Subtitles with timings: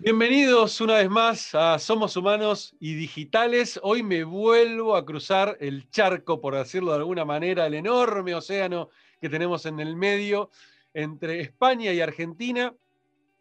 [0.00, 3.80] Bienvenidos una vez más a Somos Humanos y Digitales.
[3.82, 8.90] Hoy me vuelvo a cruzar el charco, por decirlo de alguna manera, el enorme océano
[9.20, 10.50] que tenemos en el medio
[10.94, 12.72] entre España y Argentina.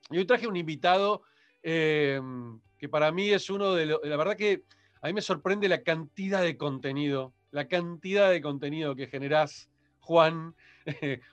[0.09, 1.21] Y hoy traje un invitado
[1.61, 2.19] eh,
[2.79, 3.99] que para mí es uno de los...
[4.03, 4.63] La verdad que
[5.03, 9.69] a mí me sorprende la cantidad de contenido, la cantidad de contenido que generás,
[10.07, 10.55] Juan.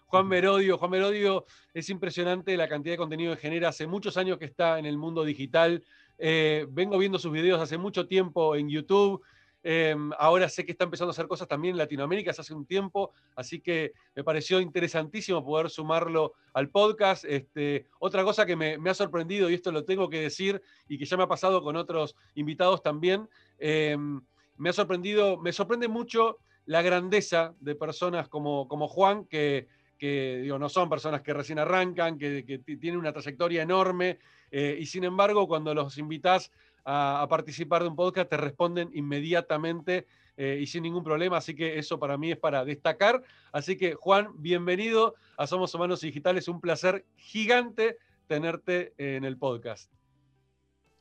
[0.07, 0.79] Juan Merodio.
[0.79, 3.69] Juan Merodio es impresionante la cantidad de contenido que genera.
[3.69, 5.85] Hace muchos años que está en el mundo digital.
[6.19, 9.23] Eh, vengo viendo sus videos hace mucho tiempo en YouTube.
[9.63, 13.13] Em, ahora sé que está empezando a hacer cosas también en Latinoamérica hace un tiempo,
[13.35, 17.25] así que me pareció interesantísimo poder sumarlo al podcast.
[17.25, 21.07] Este, otra cosa que me, ha sorprendido, y esto lo tengo que decir, y que
[21.07, 23.27] ya me ha pasado con otros invitados también,
[23.59, 24.21] em,
[24.59, 29.69] me ha sorprendido, me sorprende mucho la grandeza de personas como, como Juan, que,
[29.99, 32.43] digo, no son personas que recién arrancan, que,
[32.81, 34.19] tienen una trayectoria enorme,
[34.51, 36.51] eh, y sin embargo, cuando los invitas
[36.85, 41.79] a, participar de un podcast, te responden inmediatamente eh, y sin ningún problema, así que
[41.79, 43.23] eso para mí es para destacar.
[43.53, 49.91] Así que, Juan, bienvenido a Somos Humanos Digitales, un placer gigante tenerte en el podcast.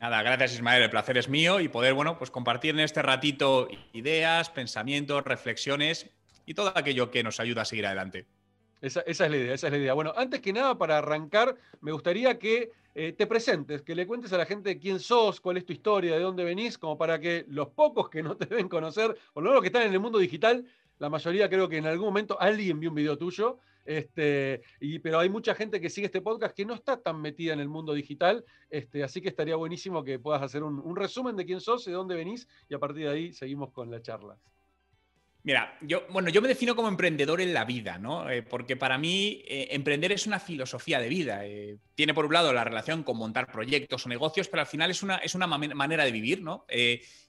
[0.03, 3.69] Nada, gracias Ismael, el placer es mío y poder, bueno, pues compartir en este ratito
[3.93, 6.09] ideas, pensamientos, reflexiones
[6.45, 8.25] y todo aquello que nos ayuda a seguir adelante.
[8.81, 9.93] Esa, es la idea, esa es la idea.
[9.93, 14.33] Bueno, antes que nada, para arrancar, me gustaría que eh, te presentes, que le cuentes
[14.33, 17.45] a la gente quién sos, cuál es tu historia, de dónde venís, como para que
[17.47, 20.65] los pocos que no te deben conocer, o lo que están en el mundo digital,
[21.03, 25.19] la mayoría creo que en algún momento alguien vio un video tuyo, este, y, pero
[25.19, 27.91] hay mucha gente que sigue este podcast que no está tan metida en el mundo
[27.91, 31.91] digital, este, así que estaría buenísimo que puedas hacer un, resumen de quién sos, de
[31.91, 34.37] dónde venís, y a partir de ahí seguimos con la charla.
[35.45, 38.29] Mira, yo, bueno, yo me defino como emprendedor en la vida, ¿no?
[38.29, 41.45] Eh, porque para mí eh, emprender es una filosofía de vida.
[41.45, 44.89] Eh, tiene por un lado la relación con montar proyectos o negocios, pero al final
[44.89, 46.65] es una, es una manera de vivir, ¿no?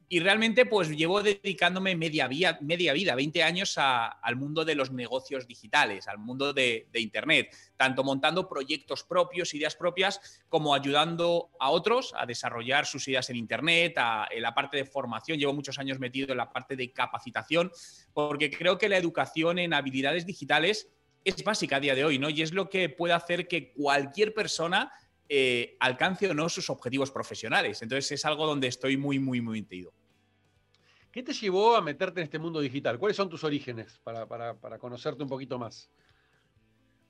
[0.09, 2.29] Y realmente pues llevo dedicándome media,
[2.61, 8.05] media vida, 20 años al mundo de los negocios digitales, al mundo de, Internet, tanto
[8.05, 13.97] montando proyectos propios, ideas propias, como ayudando a otros a desarrollar sus ideas en Internet,
[14.31, 15.39] en la parte de formación.
[15.39, 17.71] Llevo muchos años metido en la parte de capacitación,
[18.13, 20.89] porque creo que la educación en habilidades digitales
[21.25, 22.29] es básica a día de hoy, ¿no?
[22.29, 24.93] Y es lo que puede hacer que cualquier persona
[25.29, 27.81] eh, alcance o no sus objetivos profesionales.
[27.83, 29.93] Entonces es algo donde estoy muy, muy, muy metido.
[31.11, 32.99] ¿Qué te llevó a meterte en este mundo digital?
[32.99, 35.89] ¿Cuáles son tus orígenes para, para conocerte un poquito más?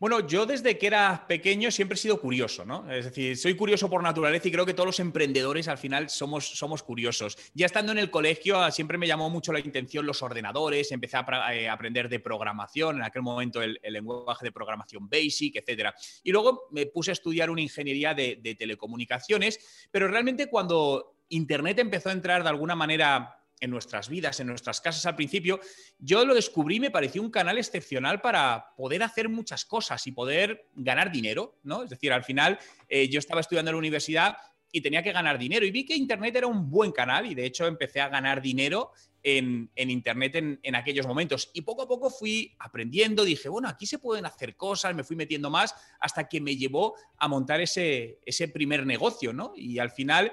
[0.05, 2.93] Bueno, yo desde que era pequeño siempre he sido curioso, ¿no?
[2.93, 6.47] Es decir, soy curioso por naturaleza y creo que todos los emprendedores al final somos,
[6.47, 7.39] somos curiosos.
[7.55, 11.17] Ya estando en el colegio ah, siempre me llamó mucho la intención los ordenadores, empecé
[11.17, 15.95] a eh, aprender de programación, en aquel momento el, lenguaje de programación Basic, etc.
[16.23, 22.11] Y luego me puse a estudiar una ingeniería de telecomunicaciones, pero realmente cuando Internet empezó
[22.11, 25.61] a entrar de alguna manera en nuestras vidas, en nuestras casas al principio,
[25.99, 30.69] yo lo descubrí, me pareció un canal excepcional para poder hacer muchas cosas y poder
[30.75, 31.83] ganar dinero, ¿no?
[31.83, 34.37] Es decir, al final eh, yo estaba estudiando en la universidad
[34.75, 37.47] y tenía que ganar dinero y vi que Internet era un buen canal y de
[37.47, 38.91] hecho empecé a ganar dinero
[39.23, 41.51] en, Internet en, aquellos momentos.
[41.55, 45.15] Y poco a poco fui aprendiendo, dije, bueno, aquí se pueden hacer cosas, me fui
[45.15, 49.53] metiendo más hasta que me llevó a montar ese, ese primer negocio, ¿no?
[49.57, 50.33] Y al final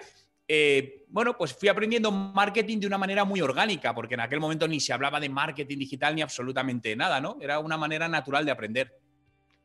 [0.53, 4.67] eh, bueno, pues fui aprendiendo marketing de una manera muy orgánica, porque en aquel momento
[4.67, 7.38] ni se hablaba de marketing digital ni absolutamente nada, ¿no?
[7.39, 9.00] Era una manera natural de aprender.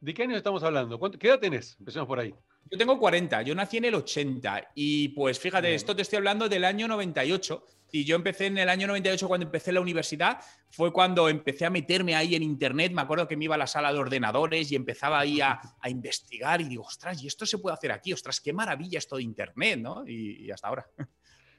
[0.00, 1.00] ¿De qué año estamos hablando?
[1.18, 1.74] ¿Qué edad tenés?
[1.80, 2.32] Empecemos por ahí.
[2.68, 6.48] Yo tengo 40, yo nací en el 80 y pues fíjate, esto te estoy hablando
[6.48, 10.40] del año 98 y yo empecé en el año 98 cuando empecé la universidad,
[10.70, 13.68] fue cuando empecé a meterme ahí en internet, me acuerdo que me iba a la
[13.68, 17.74] sala de ordenadores y empezaba ahí a, investigar y digo, ostras, ¿y esto se puede
[17.74, 18.12] hacer aquí?
[18.12, 20.04] Ostras, qué maravilla esto de internet, ¿no?
[20.06, 20.86] y hasta ahora.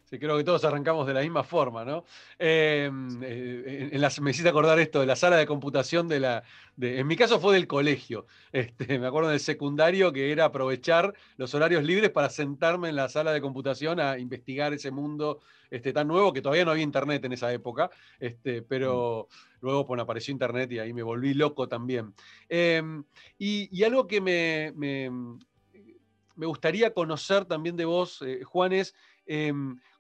[0.10, 2.06] Sí, creo que todos arrancamos de la misma forma, ¿no?
[2.40, 6.44] Em, eh, en me hiciste acordar esto de la sala de computación de la.
[6.80, 8.26] en mi caso fue del colegio.
[8.54, 13.10] Este, me acuerdo del secundario que era aprovechar los horarios libres para sentarme en la
[13.10, 17.26] sala de computación a investigar ese mundo este, tan nuevo que todavía no había internet
[17.26, 17.92] en esa época.
[18.18, 19.58] Este, pero mm.
[19.66, 22.14] luego bueno, apareció internet y ahí me volví loco también.
[22.48, 23.04] Em,
[23.38, 25.10] y, algo que me, me,
[26.46, 28.96] gustaría conocer también de vos, eh, Juan, es.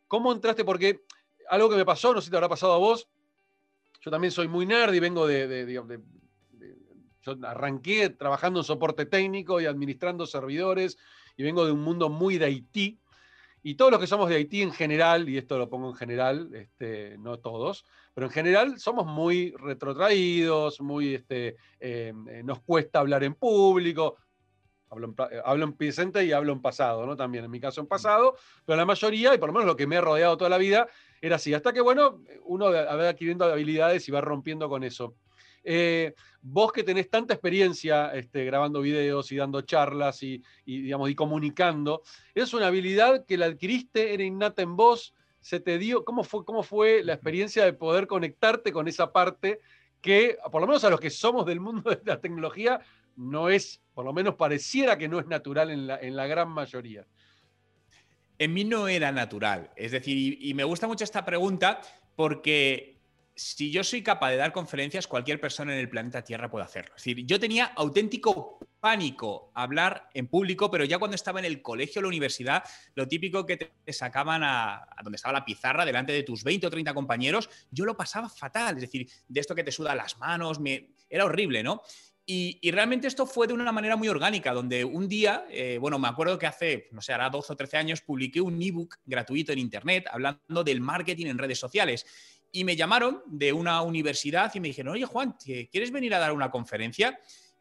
[0.07, 0.63] ¿Cómo entraste?
[0.63, 1.01] Porque
[1.49, 3.07] algo que me pasó, no sé si te habrá pasado a vos,
[4.01, 5.73] yo también soy muy nerd y vengo de,
[7.21, 10.97] yo arranqué trabajando en soporte técnico y administrando servidores
[11.35, 12.99] y vengo de un mundo muy de Haití.
[13.63, 16.49] Y todos los que somos de Haití en general, y esto lo pongo en general,
[16.53, 17.83] este, no todos,
[18.13, 24.15] pero en general somos muy retrotraídos, muy, este, em, eh, nos cuesta hablar en público.
[24.91, 27.15] Eh, hablo en, presente y hablo en pasado, ¿no?
[27.15, 28.35] También en mi caso en pasado,
[28.65, 30.87] pero la mayoría, y por lo menos lo que me he rodeado toda la vida,
[31.21, 31.53] era así.
[31.53, 35.15] Hasta que, bueno, uno va adquiriendo habilidades y va rompiendo con eso.
[35.63, 41.15] Eh, vos que tenés tanta experiencia este, grabando videos y dando charlas y, digamos, y
[41.15, 42.03] comunicando,
[42.33, 45.13] ¿es una habilidad que la adquiriste, era innata en vos?
[45.41, 46.05] ¿Se te dio?
[46.05, 49.59] ¿Cómo fue, cómo fue la experiencia de poder conectarte con esa parte
[50.01, 52.79] que, por lo menos a los que somos del mundo de la tecnología,
[53.17, 56.49] no es, por lo menos pareciera que no es natural en la, en la gran
[56.49, 57.05] mayoría.
[58.37, 59.71] En mí no era natural.
[59.75, 61.81] Es decir, y, me gusta mucho esta pregunta
[62.15, 63.01] porque
[63.35, 66.93] si yo soy capaz de dar conferencias, cualquier persona en el planeta Tierra puede hacerlo.
[66.95, 71.63] Es decir, yo tenía auténtico pánico hablar en público, pero ya cuando estaba en el
[71.63, 75.85] colegio o la universidad, lo típico que te sacaban a, a, donde estaba la pizarra
[75.85, 78.75] delante de tus 20 o 30 compañeros, yo lo pasaba fatal.
[78.75, 81.81] Es decir, de esto que te suda las manos, me, era horrible, ¿no?
[82.29, 86.09] Y, realmente esto fue de una manera muy orgánica, donde un día, eh, bueno, me
[86.09, 89.59] acuerdo que hace, no sé, hará 12 o 13 años, publiqué un ebook gratuito en
[89.59, 92.05] Internet hablando del marketing en redes sociales.
[92.51, 96.33] Y me llamaron de una universidad y me dijeron, oye Juan, ¿quieres venir a dar
[96.33, 97.17] una conferencia?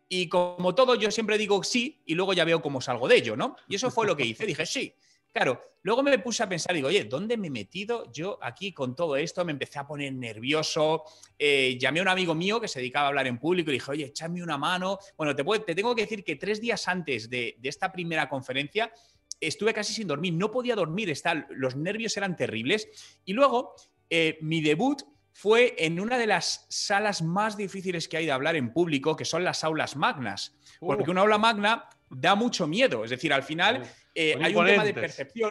[0.08, 3.36] Y como todo, yo siempre digo sí y luego ya veo cómo salgo de ello,
[3.36, 3.54] ¿no?
[3.68, 4.46] Y eso fue lo que hice.
[4.46, 4.92] Dije, sí.
[5.32, 8.96] Claro, luego me puse a pensar, digo, oye, ¿dónde me he metido yo aquí con
[8.96, 9.44] todo esto?
[9.44, 11.04] Me empecé a poner nervioso.
[11.38, 13.90] Eh, llamé a un amigo mío que se dedicaba a hablar en público y dije,
[13.90, 14.98] oye, échame una mano.
[15.16, 18.90] Bueno, te, te tengo que decir que tres días antes de, esta primera conferencia
[19.38, 21.12] estuve casi sin dormir, no podía dormir,
[21.50, 22.88] los nervios eran terribles.
[23.26, 23.74] Y luego,
[24.08, 25.02] eh, mi debut
[25.36, 29.26] fue en una de las salas más difíciles que hay de hablar en público, que
[29.26, 30.56] son las aulas magnas.
[30.80, 33.04] Porque una aula magna da mucho miedo.
[33.04, 33.82] Es decir, al final
[34.16, 35.50] eh, hay un tema de percepción.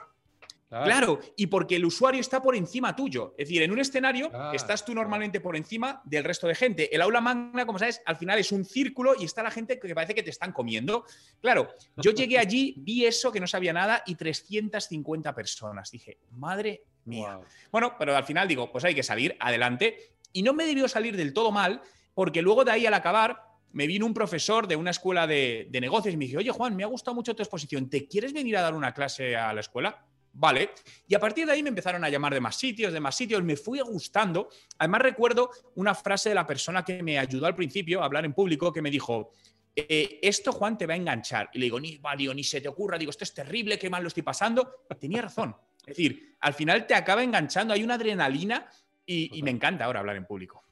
[0.68, 1.20] Claro.
[1.38, 3.34] y porque el usuario está por encima tuyo.
[3.38, 6.94] Es decir, en un escenario estás tú normalmente por encima del resto de gente.
[6.94, 9.96] El aula magna, como sabes, al final es un círculo y está la gente que
[9.96, 11.06] parece que te están comiendo.
[11.40, 15.92] Claro, yo llegué allí, vi eso, que no sabía nada, y 350 personas.
[15.92, 17.40] Dije, madre mía.
[17.72, 20.16] Bueno, pero al final digo, pues hay que salir adelante.
[20.34, 21.82] Y no me debió salir del todo mal,
[22.14, 26.14] porque luego de ahí al acabar me vino un profesor de una escuela de, negocios
[26.14, 28.62] y me dijo, oye Juan, me ha gustado mucho tu exposición, ¿te quieres venir a
[28.62, 30.02] dar una clase a la escuela?
[30.32, 30.70] Vale.
[31.10, 33.44] Y a partir de ahí me empezaron a llamar de más sitios, de más sitios,
[33.44, 34.48] me fui gustando.
[34.78, 38.34] Además recuerdo una frase de la persona que me ayudó al principio a hablar en
[38.34, 39.32] público que me dijo,
[39.76, 41.50] eh, esto Juan te va a enganchar.
[41.54, 42.00] Y le digo, ni,
[42.34, 44.86] ni se te ocurra, digo, esto es terrible, qué mal lo estoy pasando.
[44.98, 45.54] Tenía razón.
[45.82, 48.70] Es decir, al final te acaba enganchando, hay una adrenalina
[49.06, 50.65] y me encanta ahora hablar en público.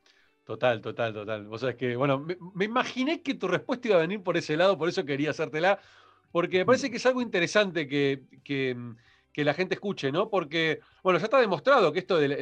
[0.43, 1.47] Total, total, total.
[1.47, 4.77] Vos sabés que, bueno, me, imaginé que tu respuesta iba a venir por ese lado,
[4.77, 5.79] por eso quería hacértela,
[6.31, 8.75] porque me parece que es algo interesante que, que,
[9.43, 10.29] la gente escuche, ¿no?
[10.29, 12.33] Porque, bueno, ya está demostrado que esto del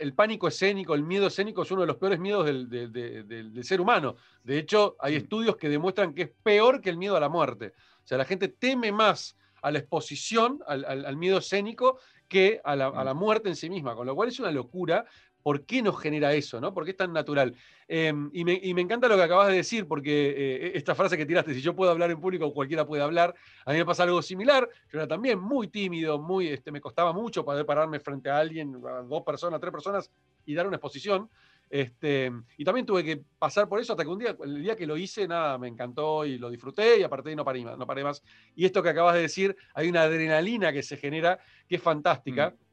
[0.00, 4.16] el, pánico escénico, el miedo escénico es uno de los peores miedos del, ser humano.
[4.42, 7.74] De hecho, hay estudios que demuestran que es peor que el miedo a la muerte.
[8.02, 12.86] O sea, la gente teme más a la exposición, al, miedo escénico, que a la,
[12.86, 15.04] a la, muerte en sí misma, con lo cual es una locura,
[15.42, 16.60] ¿Por qué nos genera eso?
[16.60, 16.74] ¿no?
[16.74, 17.54] ¿Por qué es tan natural?
[17.88, 21.54] Em, y, me, encanta lo que acabas de decir, porque eh, esta frase que tiraste,
[21.54, 23.34] si yo puedo hablar en público, cualquiera puede hablar,
[23.64, 24.68] a mí me pasa algo similar.
[24.92, 28.80] Yo era también muy tímido, muy, este, me costaba mucho poder pararme frente a alguien,
[28.86, 30.10] a dos personas, tres personas,
[30.46, 31.28] y dar una exposición.
[31.70, 34.88] Este, y también tuve que pasar por eso hasta que un día, el día que
[34.88, 38.24] lo hice, nada, me encantó y lo disfruté y aparte no paré, no paré más.
[38.56, 41.38] Y esto que acabas de decir, hay una adrenalina que se genera
[41.68, 42.50] que es fantástica.
[42.50, 42.69] Mm.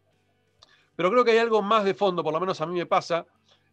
[0.97, 3.27] Pero creo que hay algo más de fondo, por lo menos a mí me pasa,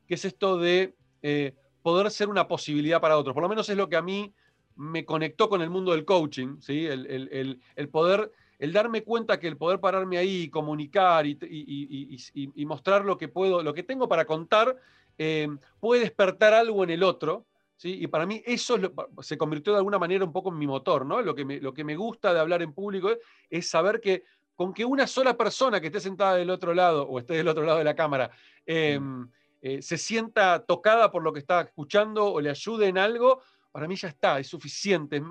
[0.06, 3.32] que es esto de eh, poder ser una posibilidad para otros.
[3.32, 4.32] Por lo menos es lo que a mí
[4.76, 6.84] me conectó con el mundo del coaching, ¿sí?
[6.86, 13.28] el, poder, el darme cuenta que el poder pararme ahí comunicar y, mostrar lo que
[13.28, 14.76] puedo, lo que tengo para contar,
[15.16, 15.48] eh,
[15.80, 17.46] puede despertar algo en el otro.
[17.76, 18.02] ¿sí?
[18.02, 18.76] Y para mí eso
[19.22, 21.22] se convirtió de alguna manera un poco en mi motor, ¿no?
[21.22, 23.10] Lo que me gusta de hablar en público
[23.48, 27.18] es saber que con que una sola persona que esté sentada del otro lado o
[27.18, 28.30] esté del otro lado de la cámara
[28.66, 29.28] em,
[29.60, 33.40] eh, se sienta tocada por lo que está escuchando o le ayude en algo,
[33.72, 35.22] para mí ya está, es suficiente.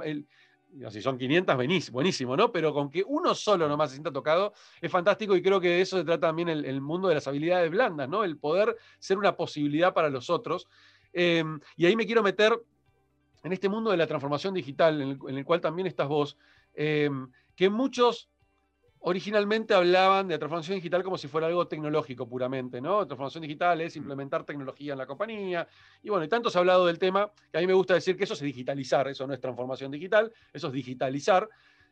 [0.89, 1.55] si son 500,
[1.91, 2.51] buenísimo, ¿no?
[2.51, 5.81] Pero con que uno solo nomás se sienta tocado es fantástico y creo que de
[5.81, 8.23] eso se trata también el, mundo de las habilidades blandas, ¿no?
[8.23, 10.67] El poder ser una posibilidad para los otros.
[11.13, 12.59] Em, y ahí me quiero meter
[13.43, 16.37] en este mundo de la transformación digital, en el, en el cual también estás vos,
[16.73, 18.29] em, que muchos
[19.05, 23.05] originalmente hablaban de transformación digital como si fuera algo tecnológico puramente, ¿no?
[23.05, 25.67] Transformación digital es implementar tecnología en la compañía.
[26.01, 28.15] Y bueno, y tanto se ha hablado del tema que a mí me gusta decir
[28.15, 31.49] que eso es digitalizar, eso no es transformación digital, eso es digitalizar.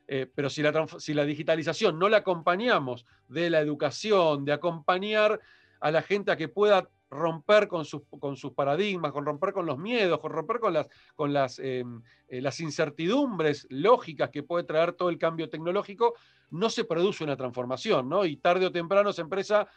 [0.07, 5.41] Eh, pero si la, si la digitalización no la acompañamos de la educación, de acompañar
[5.81, 9.65] a la gente a que pueda romper con sus, con sus paradigmas, con romper con
[9.65, 14.63] los miedos, con romper con las, con las, em, eh, las incertidumbres lógicas que puede
[14.63, 16.15] traer todo el cambio tecnológico,
[16.51, 18.25] no se produce una transformación, ¿no?
[18.25, 19.67] Y tarde o temprano esa empresa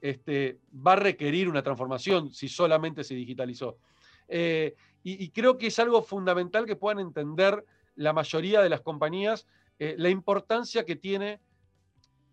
[0.00, 3.78] este, va a requerir una transformación si solamente se digitalizó.
[4.28, 7.64] Eh, y, creo que es algo fundamental que puedan entender
[7.96, 9.46] la mayoría de las compañías
[9.78, 11.40] eh, la importancia que tiene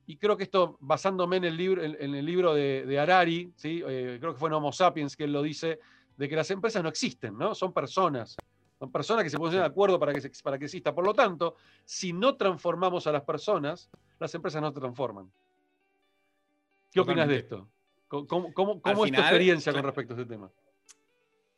[0.10, 3.84] y creo que esto, basándome en el libro, en, el libro de, Harari, ¿sí?
[3.86, 5.80] Eh, creo que fue en Homo Sapiens que él lo dice,
[6.16, 7.54] de que las empresas no existen, ¿no?
[7.54, 8.38] Son personas.
[8.80, 10.96] Son personas que se ponen de acuerdo para que, para que exista.
[10.96, 15.30] Por lo tanto, si no transformamos a las personas, las empresas no se transforman.
[16.90, 17.68] ¿Qué opinas de esto?
[18.08, 20.50] ¿Cómo, cómo, es tu experiencia con respecto a este tema?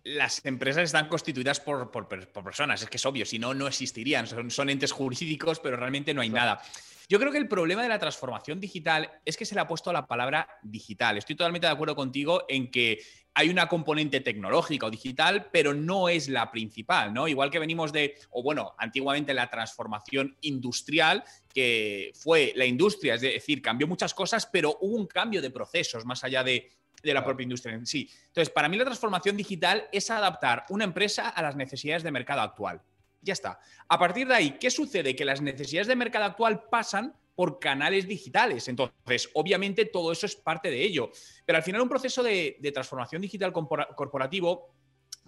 [0.03, 4.27] Las empresas están constituidas por, personas, es que es obvio, si no, no existirían.
[4.50, 6.62] Son, entes jurídicos, pero realmente no hay nada.
[7.10, 9.91] Yo creo que el problema de la transformación digital es que se le ha puesto
[9.91, 11.18] la palabra digital.
[11.18, 13.00] Estoy totalmente de acuerdo contigo en que
[13.34, 17.27] hay una componente tecnológica o digital, pero no es la principal, ¿no?
[17.27, 23.22] Igual que venimos de, o bueno, antiguamente la transformación industrial, que fue la industria, es
[23.22, 26.70] decir, cambió muchas cosas, pero hubo un cambio de procesos más allá de,
[27.01, 28.10] de la propia industria en sí.
[28.27, 32.41] Entonces, para mí la transformación digital es adaptar una empresa a las necesidades de mercado
[32.41, 32.82] actual.
[33.22, 33.60] Ya está.
[33.88, 35.15] A partir de ahí, ¿qué sucede?
[35.15, 38.68] Que las necesidades de mercado actual pasan por canales digitales.
[38.68, 41.12] Entonces, obviamente todo eso es parte de ello.
[41.46, 44.74] Pero al final un proceso de, transformación digital corporativo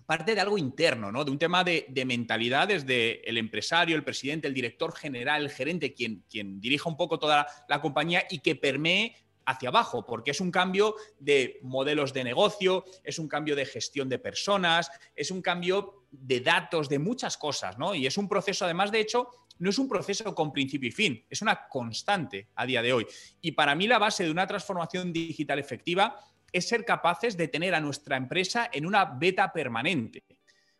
[0.06, 1.24] parte de algo interno, ¿no?
[1.24, 5.94] De un tema de, mentalidad desde el empresario, el presidente, el director general, el gerente,
[5.94, 10.42] quien, quien dirija un poco toda la compañía y que permee hacia abajo, porque es
[10.42, 15.42] un cambio de modelos de negocio, es un cambio de gestión de personas, es un
[15.42, 17.96] cambio de datos, de muchas cosas, ¿no?
[17.96, 19.30] Y es un proceso, además, de hecho,
[19.60, 23.08] no es un proceso con principio y fin, es una constante a día de hoy.
[23.42, 26.20] Y para mí la base de una transformación digital efectiva
[26.52, 30.24] es ser capaces de tener a nuestra empresa en una beta permanente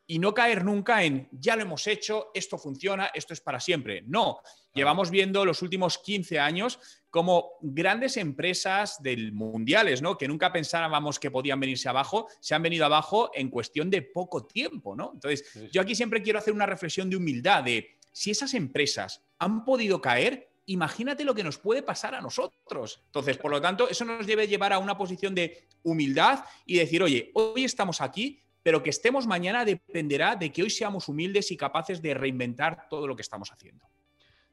[0.08, 4.04] y no caer nunca en ya lo hemos hecho, esto funciona, esto es para siempre.
[4.06, 4.42] No,
[4.74, 6.80] llevamos viendo los últimos 15 años
[7.10, 10.18] como grandes empresas del mundiales, ¿no?
[10.18, 14.46] Que nunca pensábamos que podían venirse abajo, se han venido abajo en cuestión de poco
[14.46, 15.12] tiempo, ¿no?
[15.14, 19.66] Entonces, yo aquí siempre quiero hacer una reflexión de humildad de si esas empresas han
[19.66, 23.02] podido caer, imagínate lo que nos puede pasar a nosotros.
[23.06, 27.04] Entonces, por lo tanto, eso nos debe llevar a una posición de humildad y decir,
[27.04, 31.58] oye, hoy estamos aquí, pero que estemos mañana dependerá de que hoy seamos humildes y
[31.58, 33.86] capaces de reinventar todo lo que estamos haciendo.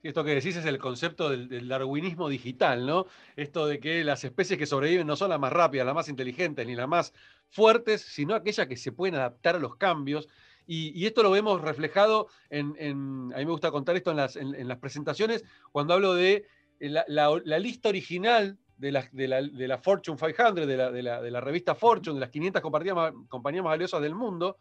[0.02, 3.06] Esto que decís es el concepto del, darwinismo digital, ¿no?
[3.34, 6.66] Esto de que las especies que sobreviven no son las más rápidas, las más inteligentes,
[6.66, 7.12] ni las más
[7.50, 10.28] fuertes, sino aquellas que se pueden adaptar a los cambios.
[10.66, 15.42] Y, esto lo vemos reflejado en, a mí me gusta contar esto en las, presentaciones,
[15.72, 16.46] cuando hablo de
[16.78, 21.74] la, la lista original de la, de la, Fortune 500, de la, de la, revista
[21.74, 24.56] Fortune, de las 500 compañías más, compañías más valiosas del mundo,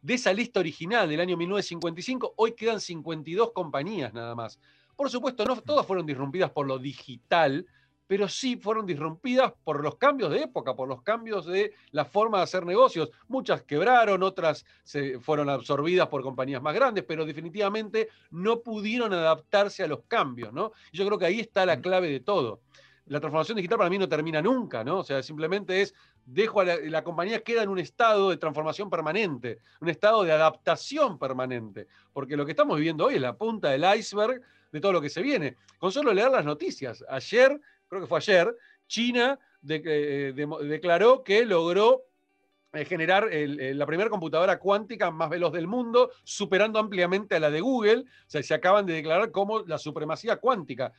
[0.00, 4.60] de esa lista original del año 1955, hoy quedan 52 compañías nada más.
[4.94, 7.66] Por supuesto, no todas fueron disrumpidas por lo digital,
[8.06, 12.38] pero sí fueron disrumpidas por los cambios de época, por los cambios de la forma
[12.38, 13.10] de hacer negocios.
[13.28, 19.84] Muchas quebraron, otras se fueron absorbidas por compañías más grandes, pero definitivamente no pudieron adaptarse
[19.84, 20.72] a los cambios, ¿no?
[20.92, 22.60] yo creo que ahí está la clave de todo
[23.08, 24.98] la transformación digital para mí no termina nunca, ¿no?
[24.98, 29.58] O sea, simplemente es, dejo a la, compañía, queda en un estado de transformación permanente,
[29.80, 33.84] un estado de adaptación permanente, porque lo que estamos viviendo hoy es la punta del
[33.98, 35.56] iceberg de todo lo que se viene.
[35.78, 38.54] Con solo leer las noticias, ayer, creo que fue ayer,
[38.86, 42.02] China eh, declaró que logró
[42.74, 47.62] eh, generar la primera computadora cuántica más veloz del mundo, superando ampliamente a la de
[47.62, 48.00] Google.
[48.02, 50.92] O sea, se acaban de declarar como la supremacía cuántica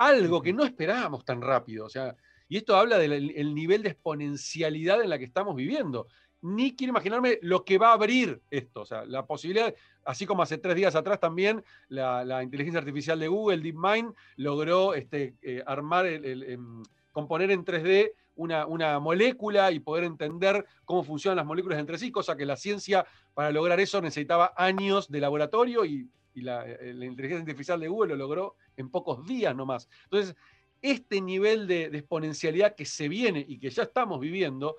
[0.00, 1.84] algo que no esperábamos tan rápido.
[1.84, 2.16] O sea,
[2.48, 6.08] y esto habla del nivel de exponencialidad en la que estamos viviendo.
[6.40, 8.80] Ni quiero imaginarme lo que va a abrir esto.
[8.80, 13.28] O sea, la posibilidad, así como hace tres días atrás también, la, inteligencia artificial de
[13.28, 19.80] Google, DeepMind, logró este, eh, armar, el, em, componer en 3D una, una, molécula y
[19.80, 23.04] poder entender cómo funcionan las moléculas entre sí, cosa que la ciencia
[23.34, 28.10] para lograr eso necesitaba años de laboratorio y y eh, la, inteligencia artificial de Google
[28.10, 29.88] lo logró en pocos días nomás.
[30.04, 30.36] Entonces,
[30.82, 34.76] este nivel de, exponencialidad que se viene y que ya estamos viviendo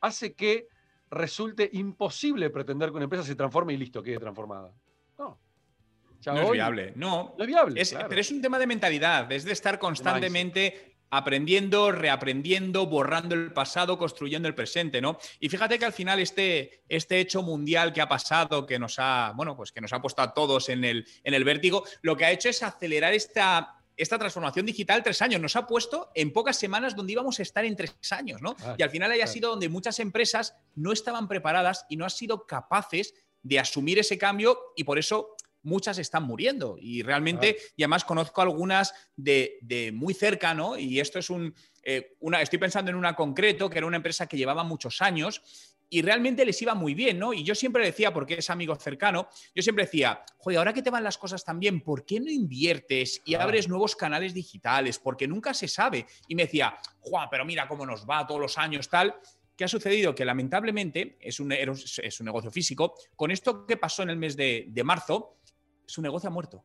[0.00, 0.68] hace que
[1.10, 4.72] resulte imposible pretender que una empresa se transforme y listo, quede transformada.
[5.18, 5.38] No.
[6.26, 6.92] no es viable.
[6.96, 7.82] No, no es viable.
[8.08, 13.98] Pero es un tema de mentalidad, es de estar constantemente aprendiendo, reaprendiendo, borrando el pasado,
[13.98, 15.18] construyendo el presente, ¿no?
[15.40, 19.32] Y fíjate que al final este, este hecho mundial que ha pasado, que nos ha,
[19.36, 22.24] bueno, pues que nos ha puesto a todos en el, en el vértigo, lo que
[22.24, 25.40] ha hecho es acelerar esta esta transformación digital tres años.
[25.40, 28.54] Nos ha puesto en pocas semanas donde íbamos a estar en tres años, ¿no?
[28.76, 32.46] y al final haya sido donde muchas empresas no estaban preparadas y no han sido
[32.46, 35.35] capaces de asumir ese cambio y por eso
[35.66, 36.76] muchas están muriendo.
[36.80, 40.78] Y realmente, y además conozco algunas de, muy cerca, ¿no?
[40.78, 44.26] Y esto es un, eh, una, estoy pensando en una concreto, que era una empresa
[44.26, 45.42] que llevaba muchos años
[45.88, 47.32] y realmente les iba muy bien, ¿no?
[47.32, 50.90] Y yo siempre decía, porque es amigo cercano, yo siempre decía, joder, ahora que te
[50.90, 54.98] van las cosas tan bien, ¿por qué no inviertes y abres nuevos canales digitales?
[54.98, 56.06] Porque nunca se sabe.
[56.28, 59.14] Y me decía, Juan, pero mira cómo nos va todos los años, tal.
[59.56, 60.14] ¿Qué ha sucedido?
[60.14, 62.94] Que lamentablemente es un, es un negocio físico.
[63.14, 65.38] Con esto que pasó en el mes de, de marzo,
[65.86, 66.64] su negocio ha muerto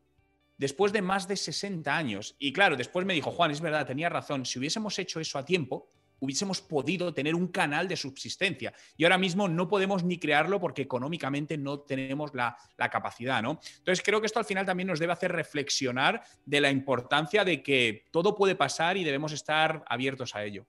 [0.62, 2.36] después de más de 60 años.
[2.38, 5.44] Y claro, después me dijo, Juan, es verdad, tenía razón, si hubiésemos hecho eso a
[5.44, 5.88] tiempo,
[6.20, 8.72] hubiésemos podido tener un canal de subsistencia.
[8.96, 13.58] Y ahora mismo no podemos ni crearlo porque económicamente no tenemos la, capacidad, ¿no?
[13.78, 17.60] Entonces creo que esto al final también nos debe hacer reflexionar de la importancia de
[17.60, 20.64] que todo puede pasar y debemos estar abiertos a ello.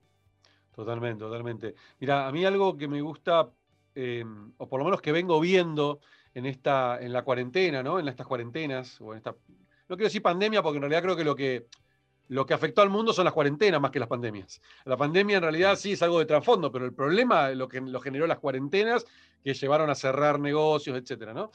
[0.75, 1.75] Totalmente, totalmente.
[1.99, 3.47] Mira, a mí algo que me gusta,
[3.93, 4.25] eh,
[4.57, 5.99] o por lo menos que vengo viendo
[6.33, 7.99] en, esta, en la cuarentena, ¿no?
[7.99, 11.23] En estas cuarentenas, o en esta, no quiero decir pandemia porque en realidad creo que
[11.23, 11.67] lo que
[12.29, 14.61] lo que afectó al mundo son las cuarentenas más que las pandemias.
[14.85, 17.99] La pandemia en realidad sí es algo de trasfondo, pero el problema lo que lo
[17.99, 19.05] generó las cuarentenas
[19.43, 21.51] que llevaron a cerrar negocios, etcétera, ¿no?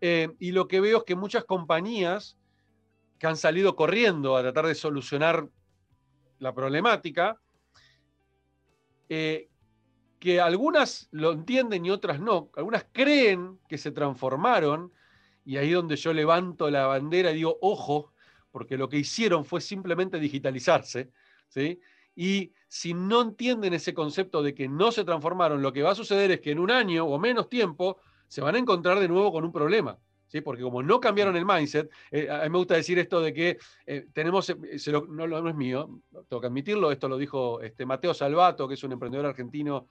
[0.00, 2.38] Eh, y lo que veo es que muchas compañías
[3.18, 5.48] que han salido corriendo a tratar de solucionar
[6.38, 7.38] la problemática,
[9.08, 9.49] eh,
[10.20, 14.92] que algunas lo entienden y otras no, algunas creen que se transformaron,
[15.44, 18.12] y ahí donde yo levanto la bandera y digo, ojo,
[18.52, 21.10] porque lo que hicieron fue simplemente digitalizarse,
[21.48, 21.80] ¿sí?
[22.14, 25.94] Y si no entienden ese concepto de que no se transformaron, lo que va a
[25.94, 27.98] suceder es que en un año o menos tiempo
[28.28, 29.98] se van a encontrar de nuevo con un problema.
[30.26, 30.42] ¿Sí?
[30.42, 33.58] Porque como no cambiaron el mindset, eh, a mí me gusta decir esto de que
[33.84, 34.56] eh, tenemos, eh,
[35.08, 38.84] no, no, es mío, tengo que admitirlo, esto lo dijo este, Mateo Salvato, que es
[38.84, 39.88] un emprendedor argentino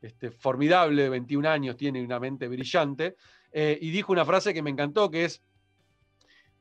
[0.00, 3.16] este, formidable, 21 años, tiene una mente brillante,
[3.52, 5.42] y dijo una frase que me encantó, que es,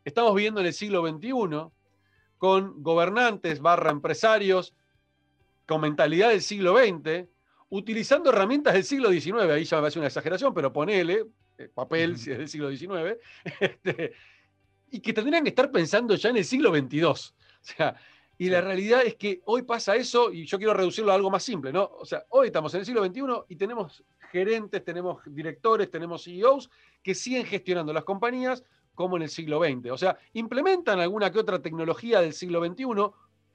[0.07, 1.69] Estamos viviendo en el siglo XXI
[2.37, 4.73] con gobernantes barra empresarios
[5.65, 7.27] con mentalidad del siglo XX,
[7.67, 9.51] utilizando herramientas del siglo XIX.
[9.51, 11.25] Ahí ya me parece una exageración, pero ponele
[11.57, 13.17] eh, papel si es del siglo XIX.
[13.59, 14.13] Este,
[14.91, 17.03] y que tendrían que estar pensando ya en el siglo XXII.
[17.03, 17.15] O
[17.59, 17.93] sea,
[18.37, 21.43] y la realidad es que hoy pasa eso, y yo quiero reducirlo a algo más
[21.43, 21.89] simple, ¿no?
[21.99, 26.69] O sea, hoy estamos en el siglo XXI y tenemos gerentes, tenemos directores, tenemos CEOs
[27.01, 29.91] que siguen gestionando las compañías como en el siglo XX.
[29.91, 32.85] O sea, implementan alguna que otra tecnología del siglo XXI,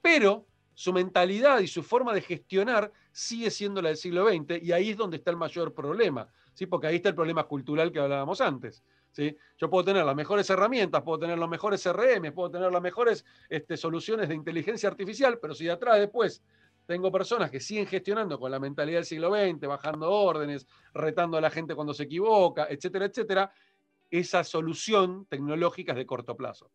[0.01, 4.71] pero su mentalidad y su forma de gestionar sigue siendo la del siglo XX y
[4.71, 6.65] ahí es donde está el mayor problema, ¿sí?
[6.65, 8.83] porque ahí está el problema cultural que hablábamos antes.
[9.13, 9.37] ¿Sí?
[9.57, 13.23] Yo puedo tener las mejores herramientas, puedo tener los mejores CRM, puedo tener las mejores
[13.47, 16.43] este, soluciones de inteligencia artificial, pero si de atrás después
[16.85, 21.41] tengo personas que siguen gestionando con la mentalidad del siglo XX, bajando órdenes, retando a
[21.41, 23.53] la gente cuando se equivoca, etcétera, etcétera,
[24.09, 26.69] esa solución tecnológica es de corto plazo.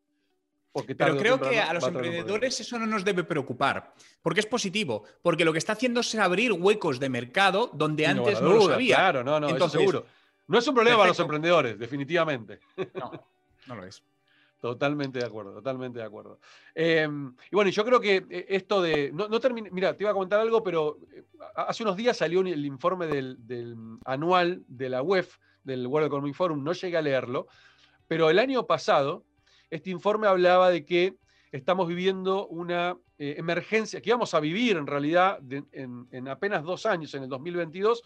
[0.87, 5.44] Pero creo que a los emprendedores eso no nos debe preocupar, porque es positivo, porque
[5.44, 8.96] lo que está haciendo es abrir huecos de mercado donde antes no, lo había.
[8.96, 10.07] Claro, no, no, Entonces, seguro.
[10.49, 12.61] No es un problema para los emprendedores, definitivamente.
[12.95, 13.13] No,
[13.67, 14.03] no lo es.
[14.61, 16.41] Totalmente de acuerdo, totalmente de acuerdo.
[16.75, 19.13] Em, y bueno, yo creo que eh, esto de.
[19.13, 19.39] No, no
[19.71, 21.23] mira, te iba a comentar algo, pero eh,
[21.55, 26.35] hace unos días salió el informe del, del anual de la UEF del World Economic
[26.35, 27.47] Forum, no llegué a leerlo,
[28.09, 29.25] pero el año pasado
[29.71, 31.17] este informe hablaba de que
[31.53, 35.41] estamos viviendo una eh, emergencia, que íbamos a vivir en realidad
[35.73, 38.03] en, apenas dos años, en el 2022,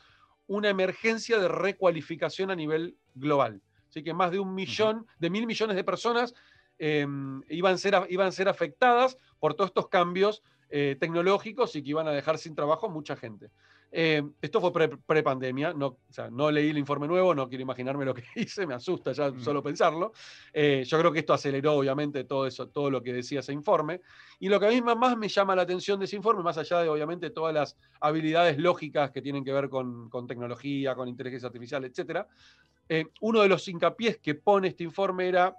[0.46, 3.62] una emergencia de recualificación a nivel global.
[3.88, 6.34] Así que más de un millón, de mil millones de personas
[6.78, 11.90] em, iban, ser, iban a ser afectadas por todos estos cambios eh, tecnológicos y que
[11.90, 13.50] iban a dejar sin trabajo a mucha gente.
[13.94, 15.98] Eh, esto fue pre-pandemia, no,
[16.30, 19.62] no leí el informe nuevo, no quiero imaginarme lo que hice, me asusta ya solo
[19.62, 20.12] pensarlo.
[20.50, 24.00] Eh, yo creo que esto aceleró obviamente todo, eso, todo lo que decía ese informe.
[24.40, 26.80] Y lo que a mí más me llama la atención de ese informe, más allá
[26.80, 31.84] de obviamente todas las habilidades lógicas que tienen que ver con, tecnología, con inteligencia artificial,
[31.84, 32.26] etc.,
[33.20, 35.56] uno de los hincapiés que pone este informe era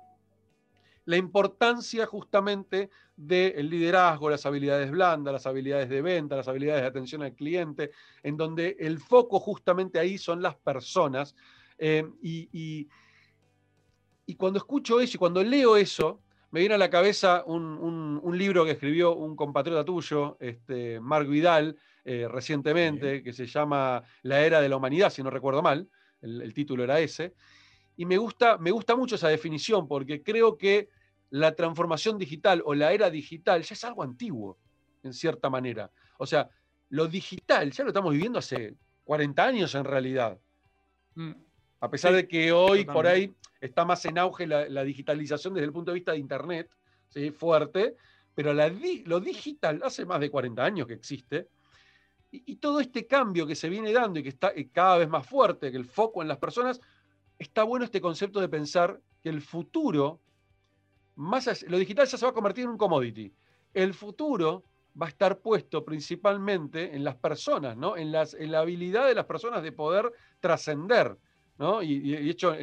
[1.06, 6.88] la importancia justamente del liderazgo, las habilidades blandas, las habilidades de venta, las habilidades de
[6.88, 7.92] atención al cliente,
[8.24, 11.36] en donde el foco justamente ahí son las personas.
[11.78, 12.88] Eh, y,
[14.38, 18.72] cuando escucho eso y cuando leo eso, me viene a la cabeza un, libro que
[18.72, 24.70] escribió un compatriota tuyo, este, Mark Vidal, eh, recientemente, que se llama La Era de
[24.70, 25.88] la Humanidad, si no recuerdo mal,
[26.22, 27.34] el título era ese.
[27.96, 30.90] Y me gusta, me gusta mucho esa definición porque creo que
[31.30, 34.58] la transformación digital o la era digital ya es algo antiguo,
[35.04, 35.92] en cierta manera.
[36.18, 36.50] O sea,
[36.90, 40.38] lo digital ya lo estamos viviendo hace 40 años en realidad.
[41.16, 41.32] Mm.
[41.80, 45.74] A pesar de que hoy por ahí está más en auge la, digitalización desde el
[45.74, 46.70] punto de vista de Internet,
[47.10, 47.32] ¿sí?
[47.32, 47.98] fuerte,
[48.36, 51.50] pero lo digital hace más de 40 años que existe.
[52.32, 55.72] Y, todo este cambio que se viene dando y que está cada vez más fuerte,
[55.72, 56.80] que el foco en las personas,
[57.40, 60.20] está bueno este concepto de pensar que el futuro,
[61.16, 63.34] más lo digital ya se va a convertir en un commodity.
[63.74, 64.64] El futuro
[65.00, 67.98] va a estar puesto principalmente en las personas, ¿no?
[67.98, 71.18] en, las, en la habilidad de las personas de poder trascender.
[71.58, 71.82] ¿no?
[71.82, 72.56] Y, de hecho,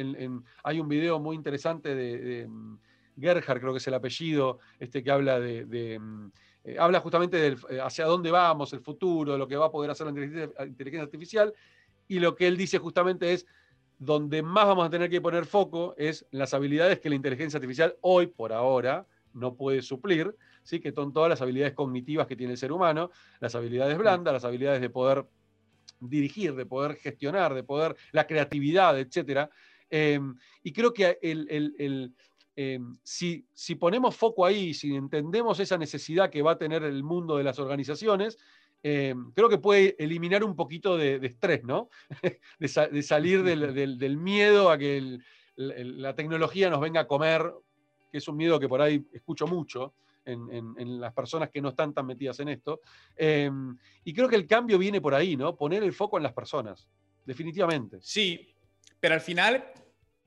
[0.63, 2.77] hay un video muy interesante de, mm,
[3.19, 6.31] Gerhard, creo que es el apellido, este, que habla de, mm,
[6.63, 9.91] eh, habla justamente de eh, hacia dónde vamos, el futuro, lo que va a poder
[9.91, 11.53] hacer la inteligencia, artificial,
[12.07, 13.45] y lo que él dice justamente es,
[14.01, 17.95] donde más vamos a tener que poner foco es las habilidades que la inteligencia artificial
[18.01, 20.79] hoy, por ahora, no puede suplir, ¿sí?
[20.79, 24.43] que son todas las habilidades cognitivas que tiene el ser humano, las habilidades blandas, las
[24.43, 25.27] habilidades de poder
[25.99, 29.51] dirigir, de poder gestionar, de poder, la creatividad, etc.
[29.87, 32.15] Em, y creo que el,
[32.55, 37.03] em, si, si, ponemos foco ahí, si entendemos esa necesidad que va a tener el
[37.03, 38.39] mundo de las organizaciones,
[38.83, 41.89] em, creo que puede eliminar un poquito de, estrés, ¿no?
[42.59, 45.19] de, salir del, miedo a que
[45.55, 47.51] la tecnología nos venga a comer,
[48.11, 49.93] que es un miedo que por ahí escucho mucho
[50.25, 52.81] en, las personas que no están tan metidas en esto.
[53.15, 55.55] Em, y creo que el cambio viene por ahí, ¿no?
[55.55, 56.87] Poner el foco en las personas,
[57.25, 57.97] definitivamente.
[58.01, 58.55] Sí,
[58.99, 59.71] pero al final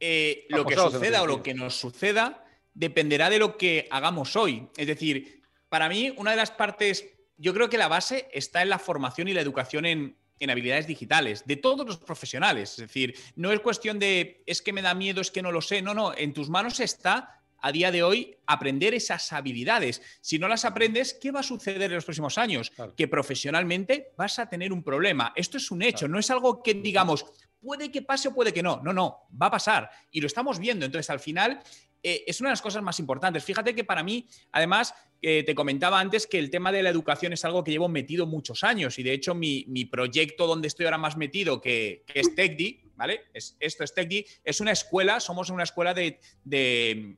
[0.00, 4.68] eh, lo que suceda o lo que nos suceda dependerá de lo que hagamos hoy.
[4.76, 8.68] Es decir, para mí una de las partes, yo creo que la base está en
[8.68, 12.72] la formación y la educación en, en habilidades digitales, de todos los profesionales.
[12.72, 15.60] Es decir, no es cuestión de es que me da miedo, es que no lo
[15.60, 15.82] sé.
[15.82, 20.02] No, no, en tus manos está a día de hoy aprender esas habilidades.
[20.20, 22.70] Si no las aprendes, ¿qué va a suceder en los próximos años?
[22.94, 25.32] Que profesionalmente vas a tener un problema.
[25.34, 27.24] Esto es un hecho, no es algo que digamos,
[27.62, 28.82] puede que pase o puede que no.
[28.84, 29.90] No, no, va a pasar.
[30.10, 30.84] Y lo estamos viendo.
[30.84, 31.62] Entonces, al final,
[32.02, 33.42] eh, es una de las cosas más importantes.
[33.42, 34.94] Fíjate que para mí, además,
[35.26, 38.26] eh, te comentaba antes que el tema de la educación es algo que llevo metido
[38.26, 42.92] muchos años y de hecho mi, proyecto donde estoy ahora más metido, que, es TechDi,
[42.94, 43.22] ¿vale?
[43.32, 47.16] Es, esto es TechDi, es una escuela, somos una escuela de de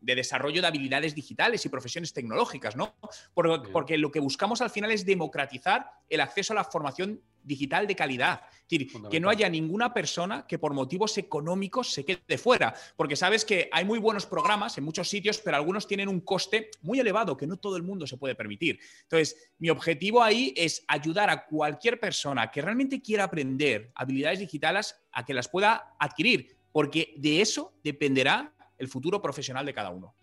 [0.00, 2.94] desarrollo de habilidades digitales y profesiones tecnológicas, ¿no?
[3.34, 7.96] Porque, lo que buscamos al final es democratizar el acceso a la formación digital de
[7.96, 8.42] calidad.
[8.52, 12.74] Es decir, que no haya ninguna persona que por motivos económicos se quede fuera.
[12.96, 16.70] Porque sabes que hay muy buenos programas en muchos sitios, pero algunos tienen un coste
[16.82, 18.78] muy elevado que no todo el mundo se puede permitir.
[19.04, 24.96] Entonces, mi objetivo ahí es ayudar a cualquier persona que realmente quiera aprender habilidades digitales
[25.12, 30.14] a que las pueda adquirir, porque de eso dependerá el futuro profesional de cada uno.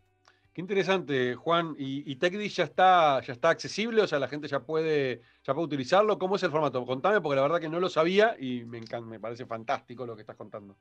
[0.55, 1.75] Qué interesante, Juan.
[1.77, 4.01] ¿Y, y ya está, ya está accesible?
[4.01, 6.17] O sea, la gente ya puede, ya puede utilizarlo.
[6.17, 6.85] ¿Cómo es el formato?
[6.85, 10.15] Contame, porque la verdad que no lo sabía y me, encanta, me parece fantástico lo
[10.15, 10.77] que estás contando.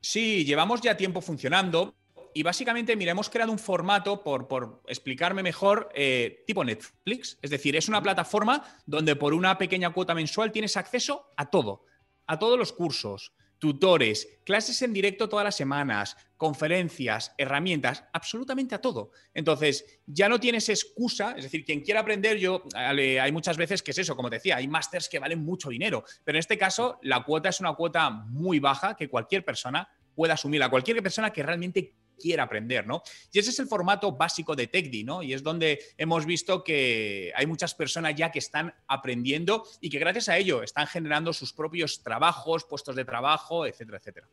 [0.00, 1.94] Sí, llevamos ya tiempo funcionando
[2.32, 7.38] y básicamente, mira, hemos creado un formato, por, por explicarme mejor, eh, tipo Netflix.
[7.42, 11.84] Es decir, es una plataforma donde por una pequeña cuota mensual tienes acceso a todo,
[12.26, 18.80] a todos los cursos, tutores, clases en directo todas las semanas, conferencias, herramientas, absolutamente a
[18.80, 19.10] todo.
[19.32, 23.92] Entonces, ya no tienes excusa, es decir, quien quiera aprender, yo, hay muchas veces que
[23.92, 26.98] es eso, como te decía, hay másters que valen mucho dinero, pero en este caso
[27.02, 31.32] la cuota es una cuota muy baja que cualquier persona pueda asumir, a cualquier persona
[31.32, 33.02] que realmente quiera aprender, ¿no?
[33.32, 35.22] Y ese es el formato básico de TechDi, ¿no?
[35.22, 39.98] Y es donde hemos visto que hay muchas personas ya que están aprendiendo y que
[39.98, 44.28] gracias a ello están generando sus propios trabajos, puestos de trabajo, etcétera, etcétera.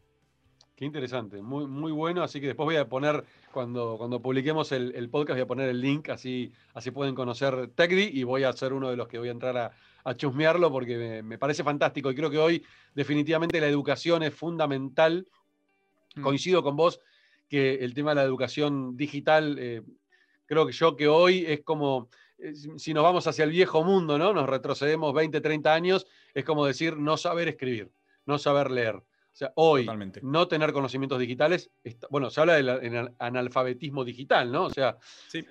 [0.82, 2.24] Qué interesante, muy, muy bueno.
[2.24, 5.80] Así que después voy a poner, cuando, cuando publiquemos el, podcast, voy a poner el
[5.80, 9.28] link, así, así pueden conocer TechDi y voy a ser uno de los que voy
[9.28, 9.56] a entrar
[10.04, 12.10] a, chusmearlo porque me, me, parece fantástico.
[12.10, 12.66] Y creo que hoy
[12.96, 15.28] definitivamente la educación es fundamental.
[16.16, 16.24] Mm.
[16.24, 17.00] Coincido con vos
[17.52, 19.82] que el tema de la educación digital, eh,
[20.46, 24.18] creo que yo que hoy es como, eh, si nos vamos hacia el viejo mundo,
[24.18, 24.32] ¿no?
[24.32, 27.92] Nos retrocedemos 20, 30 años, es como decir no saber escribir,
[28.26, 28.96] no saber leer.
[28.96, 29.86] O sea, hoy
[30.22, 31.72] no tener conocimientos digitales,
[32.10, 34.68] bueno, se habla del analfabetismo digital, ¿no?
[34.68, 35.46] O sea, sí.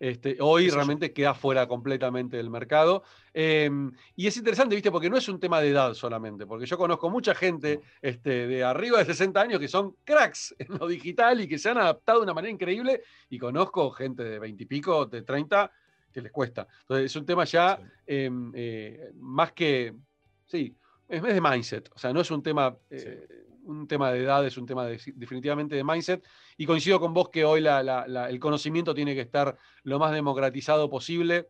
[0.00, 3.02] Este, hoy realmente queda fuera completamente del mercado.
[3.34, 4.90] Em, y es interesante, ¿viste?
[4.90, 8.64] Porque no es un tema de edad solamente, porque yo conozco mucha gente este, de
[8.64, 12.20] arriba de 60 años que son cracks en lo digital y que se han adaptado
[12.20, 15.70] de una manera increíble, y conozco gente de 20 y pico, de 30,
[16.10, 16.66] que les cuesta.
[16.80, 19.94] Entonces es un tema ya em, eh, más que,
[20.46, 20.74] sí,
[21.10, 22.74] es de mindset, o sea, no es un tema...
[22.88, 23.26] Eh,
[23.70, 26.26] un tema de edad, es un tema definitivamente de mindset.
[26.56, 31.48] Y coincido con vos que hoy el conocimiento tiene que estar lo más democratizado posible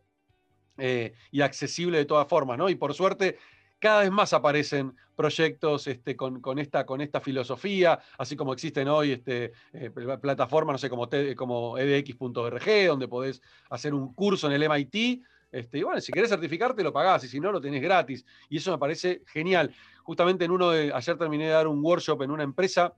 [0.78, 2.68] eh, y accesible de todas formas, ¿no?
[2.68, 3.38] Y por suerte,
[3.78, 9.12] cada vez más aparecen proyectos este, con, esta, con esta filosofía, así como existen hoy
[9.12, 14.62] este, eh, plataformas, no sé, como, como edx.org, donde podés hacer un curso en el
[14.68, 15.22] MIT.
[15.52, 18.24] Este, y bueno, si querés certificarte, lo pagás, y si no, lo tenés gratis.
[18.48, 19.74] Y eso me parece genial.
[20.04, 22.94] Justamente en uno de, ayer terminé de dar un workshop en una empresa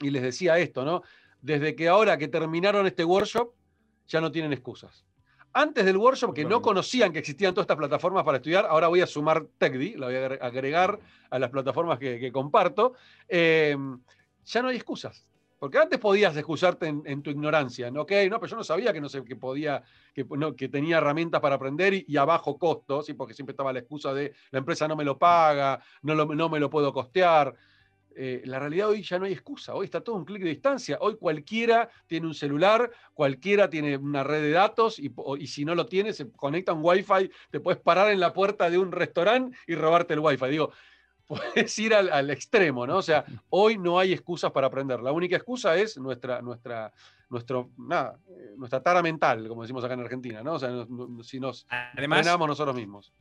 [0.00, 1.02] y les decía esto, ¿no?
[1.40, 3.52] Desde que ahora que terminaron este workshop,
[4.06, 5.04] ya no tienen excusas
[5.52, 8.66] antes del workshop que no conocían que existían todas estas plataformas para estudiar.
[8.66, 12.94] Ahora voy a sumar TechDi, la voy a agregar a las plataformas que, comparto.
[13.26, 14.00] Em,
[14.44, 15.26] ya no hay excusas.
[15.58, 18.02] Porque antes podías excusarte en, tu ignorancia, ¿no?
[18.02, 19.82] Ok, no, pero yo no sabía que no sé que podía,
[20.14, 20.24] que,
[20.56, 24.34] que tenía herramientas para aprender y, a bajo costo, porque siempre estaba la excusa de
[24.50, 27.54] la empresa no me lo paga, no, no me lo puedo costear.
[28.20, 30.98] Eh, la realidad hoy ya no hay excusa, hoy está todo un clic de distancia,
[31.00, 35.12] hoy cualquiera tiene un celular, cualquiera tiene una red de datos y,
[35.46, 38.70] si no lo tiene se conecta a un wifi, te puedes parar en la puerta
[38.70, 40.46] de un restaurante y robarte el wifi.
[40.48, 40.72] Digo,
[41.28, 42.96] puedes ir al, extremo, ¿no?
[42.96, 45.00] O sea, hoy no hay excusas para aprender.
[45.00, 46.92] La única excusa es nuestra, nuestra,
[47.28, 50.54] nuestro, nada, eh, nuestra tara mental, como decimos acá en Argentina, ¿no?
[50.54, 50.70] O sea,
[51.22, 53.12] si nos Además, nosotros mismos.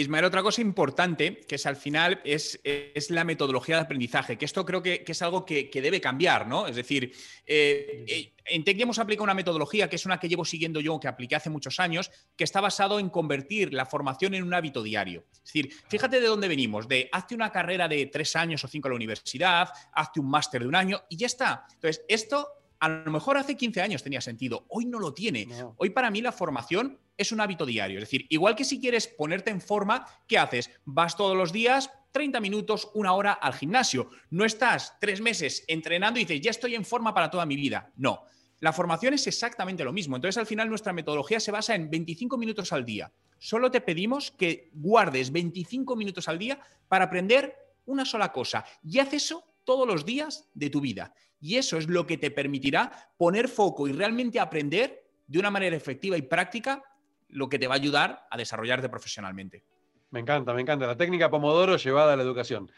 [0.00, 4.44] Ismael, otra cosa importante, que es al final, es, es la metodología de aprendizaje, que
[4.44, 6.66] esto creo que, es algo que, debe cambiar, ¿no?
[6.66, 7.12] Es decir,
[7.46, 10.98] eh, eh, en Tech hemos aplicado una metodología que es una que llevo siguiendo yo,
[11.00, 14.82] que apliqué hace muchos años, que está basado en convertir la formación en un hábito
[14.82, 15.24] diario.
[15.32, 18.88] Es decir, fíjate de dónde venimos, de hazte una carrera de tres años o cinco
[18.88, 21.66] en la universidad, hazte un máster de un año y ya está.
[21.72, 22.48] Entonces, esto
[22.80, 25.48] a lo mejor hace 15 años tenía sentido, hoy no lo tiene.
[25.76, 27.98] Hoy para mí la formación es un hábito diario.
[27.98, 30.70] Es decir, igual que si quieres ponerte en forma, ¿qué haces?
[30.84, 34.08] Vas todos los días 30 minutos, una hora al gimnasio.
[34.30, 37.92] No estás tres meses entrenando y dices, ya estoy en forma para toda mi vida.
[37.96, 38.22] No.
[38.60, 40.16] La formación es exactamente lo mismo.
[40.16, 43.12] Entonces, al final, nuestra metodología se basa en 25 minutos al día.
[43.38, 46.58] Solo te pedimos que guardes 25 minutos al día
[46.88, 48.64] para aprender una sola cosa.
[48.82, 51.12] Y haz eso todos los días de tu vida.
[51.46, 55.76] Y eso es lo que te permitirá poner foco y realmente aprender de una manera
[55.76, 56.82] efectiva y práctica
[57.28, 59.62] lo que te va a ayudar a desarrollarte profesionalmente.
[60.10, 60.88] Me encanta, me encanta.
[60.88, 62.68] La técnica Pomodoro llevada a la educación.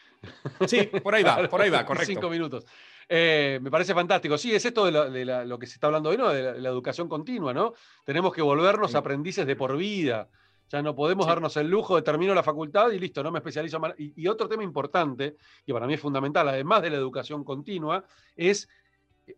[0.66, 2.12] Sí, por ahí va, por ahí va, correcto.
[2.12, 2.66] Cinco minutos.
[3.08, 4.36] Eh, me parece fantástico.
[4.36, 6.28] Sí, es esto de, lo que se está hablando hoy, ¿no?
[6.28, 7.72] De la, educación continua, ¿no?
[8.04, 10.28] Tenemos que volvernos aprendices de por vida.
[10.68, 13.80] Ya no podemos darnos el lujo de termino la facultad y listo, no me especializo
[13.80, 13.94] más.
[13.96, 18.04] Y, otro tema importante, que para mí es fundamental, además de la educación continua,
[18.36, 18.68] es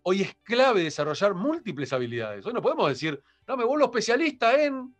[0.02, 2.44] hoy es clave desarrollar múltiples habilidades.
[2.46, 4.94] Hoy no podemos decir, no, me vuelvo especialista en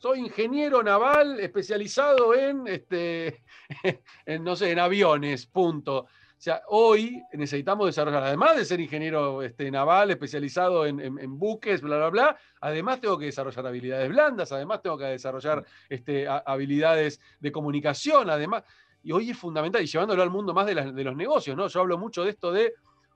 [0.00, 3.44] soy ingeniero naval especializado en, este,
[4.26, 6.06] en, no sé, en aviones, punto.
[6.40, 11.98] O sea, hoy necesitamos desarrollar, además de ser ingeniero este, naval especializado en, buques, bla,
[11.98, 17.52] bla, bla, además tengo que desarrollar habilidades blandas, además tengo que desarrollar este, habilidades de
[17.52, 18.64] comunicación, además.
[19.02, 21.68] Y hoy es fundamental, y llevándolo al mundo más de, de los negocios, ¿no?
[21.68, 22.72] Yo hablo mucho de esto de,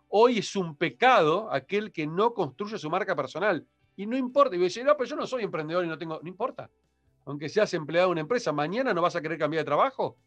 [0.09, 3.67] hoy es un pecado aquel que no construye su marca personal.
[3.97, 5.97] Y no importa, y voy a decir, no, pero yo no soy emprendedor y no
[5.97, 6.69] tengo, no importa.
[7.25, 10.19] Aunque seas empleado de una empresa, mañana no vas a querer cambiar de trabajo.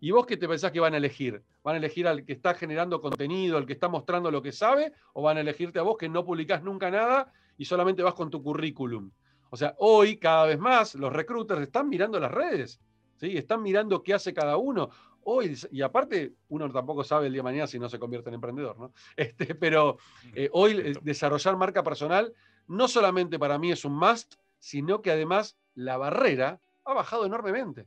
[0.00, 1.42] ¿Y vos qué te pensás que van a elegir?
[1.62, 4.92] ¿Van a elegir al que está generando contenido, al que está mostrando lo que sabe?
[5.14, 8.30] ¿O van a elegirte a vos que no publicás nunca nada y solamente vas con
[8.30, 9.10] tu currículum?
[9.50, 12.80] O sea, hoy cada vez más los recruiters están mirando las redes,
[13.16, 13.36] ¿sí?
[13.36, 14.90] están mirando qué hace cada uno.
[15.22, 18.34] Hoy, y aparte, uno tampoco sabe el día de mañana si no se convierte en
[18.34, 18.92] emprendedor, ¿no?
[19.16, 19.98] Este, pero
[20.34, 22.32] eh, hoy desarrollar marca personal
[22.68, 27.86] no solamente para mí es un must, sino que además la barrera ha bajado enormemente.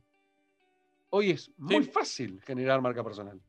[1.10, 3.40] Hoy es muy fácil generar marca personal.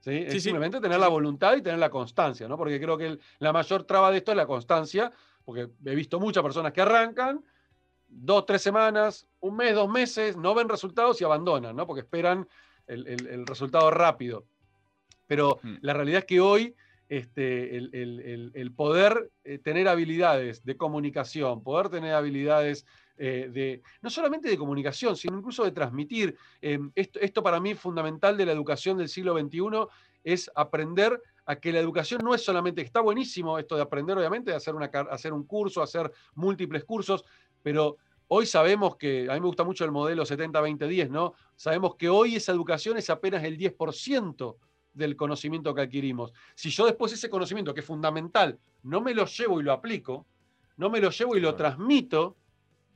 [0.00, 0.24] ¿sí?
[0.26, 2.56] Es simplemente tener la voluntad y tener la constancia, ¿no?
[2.56, 5.12] Porque creo que la mayor traba de esto es la constancia,
[5.44, 7.44] porque he visto muchas personas que arrancan,
[8.06, 11.86] dos, tres semanas, un mes, dos meses, no ven resultados y abandonan, ¿no?
[11.86, 12.48] Porque esperan
[12.86, 14.46] el, resultado rápido.
[15.26, 15.74] Pero mm.
[15.82, 16.74] la realidad es que hoy
[17.10, 24.48] este, el, poder eh, tener habilidades de comunicación, poder tener habilidades eh, de, no solamente
[24.48, 26.36] de comunicación, sino incluso de transmitir.
[26.62, 29.88] Em, esto, para mí es fundamental de la educación del siglo XXI,
[30.22, 34.52] es aprender a que la educación no es solamente, está buenísimo esto de aprender, obviamente,
[34.52, 37.24] de hacer, una, hacer un curso, hacer múltiples cursos,
[37.60, 37.96] pero
[38.28, 41.34] hoy sabemos que, a mí me gusta mucho el modelo 70-20-10, ¿no?
[41.56, 44.56] Sabemos que hoy esa educación es apenas el 10%
[44.92, 46.32] del conocimiento que adquirimos.
[46.54, 50.26] Si yo después ese conocimiento, que es fundamental, no me lo llevo y lo aplico,
[50.76, 52.36] no me lo llevo y lo transmito,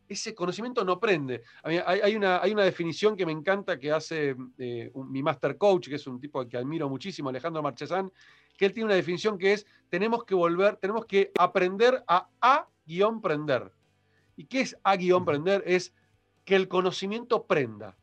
[0.09, 1.43] ese conocimiento no prende.
[1.63, 5.95] hay, una, hay, una, definición que me encanta que hace eh, mi master coach, que
[5.95, 8.13] es un tipo que admiro muchísimo, Alejandro Marchesán,
[8.57, 13.73] que él tiene una definición que es, tenemos que volver, tenemos que aprender a a-prender.
[14.37, 15.63] ¿Y qué es a-prender?
[15.67, 15.95] Es
[16.45, 17.97] que el conocimiento prenda.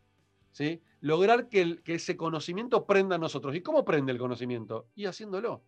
[0.51, 0.82] ¿sí?
[1.02, 3.56] Lograr que, ese conocimiento prenda a nosotros.
[3.56, 4.88] ¿Y cómo prende el conocimiento?
[4.96, 5.64] Y haciéndolo.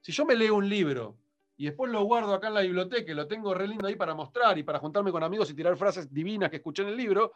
[0.00, 1.16] Si yo me leo un libro
[1.56, 4.14] y después lo guardo acá en la biblioteca y lo tengo re lindo ahí para
[4.14, 7.32] mostrar y para juntarme con amigos y tirar frases divinas que escuché en el libro,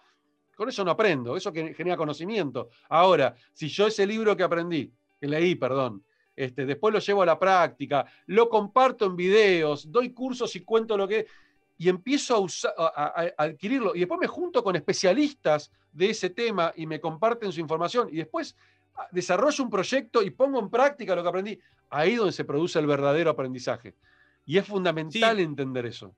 [0.56, 2.70] con eso no aprendo, eso que genera conocimiento.
[2.88, 6.02] Ahora, si yo ese libro que aprendí, que leí, perdón,
[6.34, 10.96] este, después lo llevo a la práctica, lo comparto en videos, doy cursos y cuento
[10.96, 11.26] lo que...
[11.76, 13.94] Y empiezo a, usar, a, adquirirlo.
[13.94, 18.08] Y después me junto con especialistas de ese tema y me comparten su información.
[18.10, 18.56] Y después
[18.96, 21.60] ah, desarrollo un proyecto y pongo en práctica lo que aprendí.
[21.90, 23.94] Ahí es donde se produce el verdadero aprendizaje.
[24.46, 26.14] Y es fundamental entender eso.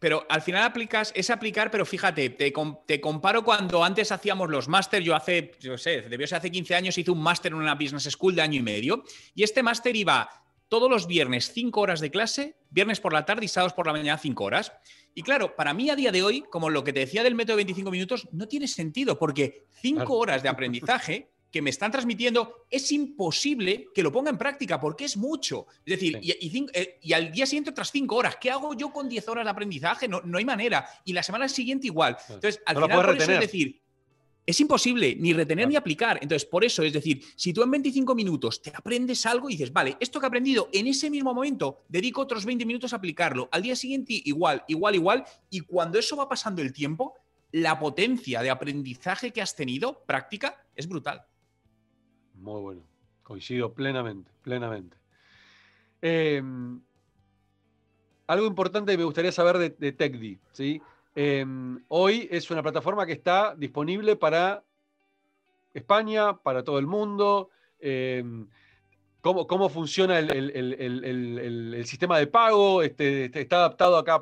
[0.00, 5.02] Pero al final aplicas, es aplicar, pero fíjate, te, comparo cuando antes hacíamos los máster,
[5.02, 8.04] yo hace, yo sé, debió ser hace 15 años, hice un máster en una business
[8.04, 10.30] school de año y medio, y este máster iba
[10.70, 13.92] todos los viernes 5 horas de clase, viernes por la tarde y sábados por la
[13.92, 14.72] mañana 5 horas.
[15.14, 17.56] Y claro, para mí a día de hoy, como lo que te decía del método
[17.56, 22.66] de 25 minutos, no tiene sentido, porque 5 horas de aprendizaje que me están transmitiendo,
[22.70, 25.66] es imposible que lo ponga en práctica porque es mucho.
[25.84, 28.36] Es decir, eh, y, al día siguiente otras cinco horas.
[28.40, 30.06] ¿Qué hago yo con 10 horas de aprendizaje?
[30.06, 30.88] No, no hay manera.
[31.04, 32.16] Y la semana siguiente igual.
[32.28, 33.79] Entonces, al final, por eso es decir,
[34.50, 36.18] es imposible ni retener ni aplicar.
[36.22, 39.72] Entonces, por eso, es decir, si tú en 25 minutos te aprendes algo y dices,
[39.72, 43.48] vale, esto que he aprendido en ese mismo momento, dedico otros 20 minutos a aplicarlo.
[43.52, 45.24] Al día siguiente, igual, igual, igual.
[45.50, 47.14] Y cuando eso va pasando el tiempo,
[47.52, 51.24] la potencia de aprendizaje que has tenido, práctica, es brutal.
[52.34, 52.82] Muy bueno.
[53.22, 54.96] Coincido plenamente, plenamente.
[56.02, 56.80] Em,
[58.26, 60.38] algo importante que me gustaría saber de, de TechD.
[60.52, 60.80] ¿sí?
[61.14, 64.62] Em, hoy es una plataforma que está disponible para
[65.74, 67.50] España, para todo el mundo.
[67.78, 68.48] Em,
[69.20, 74.20] cómo, cómo, funciona el, sistema de pago, este, este, está adaptado acá.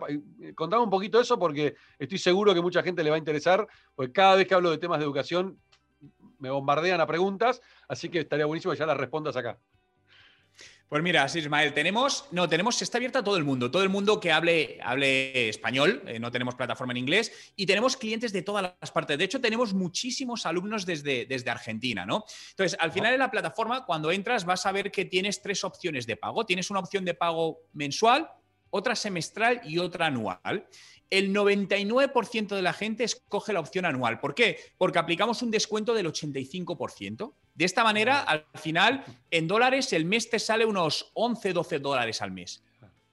[0.55, 4.13] Contame un poquito eso porque estoy seguro que mucha gente le va a interesar, porque
[4.13, 5.59] cada vez que hablo de temas de educación
[6.39, 9.59] me bombardean a preguntas, así que estaría buenísimo que ya las respondas acá.
[10.89, 13.91] Pues mira, sí, Ismael, tenemos, no, tenemos, está abierta a todo el mundo, todo el
[13.91, 18.41] mundo que hable, hable español, eh, no tenemos plataforma en inglés, y tenemos clientes de
[18.41, 19.19] todas las partes.
[19.19, 22.25] De hecho, tenemos muchísimos alumnos desde, desde Argentina, ¿no?
[22.53, 26.07] Entonces, al final en la plataforma, cuando entras, vas a ver que tienes tres opciones
[26.07, 26.47] de pago.
[26.47, 28.31] Tienes una opción de pago mensual,
[28.71, 30.67] otra semestral y otra anual
[31.11, 34.21] el 99% de la gente escoge la opción anual.
[34.21, 34.59] ¿Por qué?
[34.77, 37.33] Porque aplicamos un descuento del 85%.
[37.55, 42.23] De esta manera, al final, en dólares, el mes te sale unos 11, 12 dólares
[42.23, 42.63] al mes.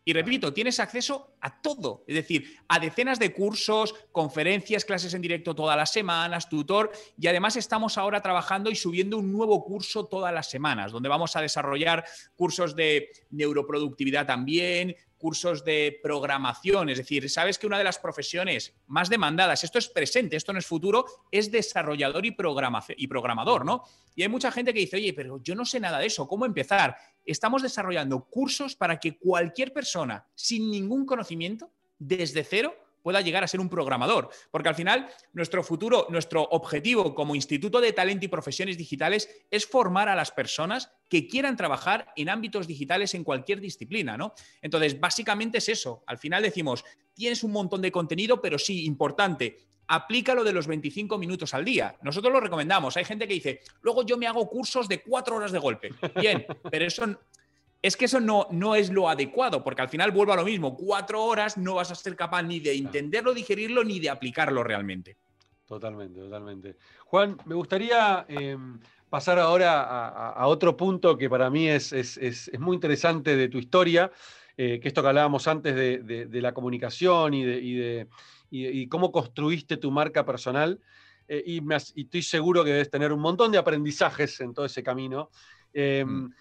[0.08, 5.22] Y repito, tienes acceso a todo, es decir, a decenas de cursos, conferencias, clases en
[5.22, 10.06] directo todas las semanas, tutor, y además estamos ahora trabajando y subiendo un nuevo curso
[10.06, 16.90] todas las semanas, donde vamos a desarrollar cursos de neuroproductividad también, cursos de programación.
[16.90, 20.60] Es decir, sabes que una de las profesiones más demandadas, esto es presente, esto no
[20.60, 22.38] es futuro, es desarrollador y,
[22.98, 23.84] y programador, ¿no?
[24.16, 26.46] Y hay mucha gente que dice, oye, pero yo no sé nada de eso, ¿cómo
[26.46, 26.96] empezar?
[27.26, 33.48] Estamos desarrollando cursos para que cualquier persona sin ningún conocimiento, desde cero, pueda llegar a
[33.48, 34.32] ser un programador.
[34.50, 39.68] Porque al final, nuestro futuro, nuestro objetivo como Instituto de Talento y Profesiones Digitales es
[39.68, 44.34] formar a las personas que quieran trabajar en ámbitos digitales en cualquier disciplina, ¿no?
[44.60, 46.04] Entonces, básicamente es eso.
[46.08, 46.84] Al final decimos,
[47.14, 51.96] tienes un montón de contenido, pero sí, importante, aplícalo de los 25 minutos al día.
[52.02, 52.98] Nosotros lo recomendamos.
[52.98, 55.94] Hay gente que dice, luego yo me hago cursos de cuatro horas de golpe.
[56.20, 57.06] Bien, pero eso
[57.82, 60.76] es que eso no, no es lo adecuado, porque al final vuelvo a lo mismo,
[60.76, 65.18] cuatro horas no vas a ser capaz ni de entenderlo, digerirlo, ni de aplicarlo realmente.
[65.68, 66.76] Totalmente, totalmente.
[67.06, 69.82] Juan, me gustaría em, pasar ahora
[70.30, 71.94] a, otro punto que para mí es,
[72.60, 74.12] muy interesante de tu historia,
[74.58, 78.08] eh, que esto que hablábamos antes de, la comunicación y de,
[78.88, 80.80] cómo construiste tu marca personal.
[81.28, 85.30] Eh, y, estoy seguro que debes tener un montón de aprendizajes en todo ese camino.
[85.74, 86.34] Em, mm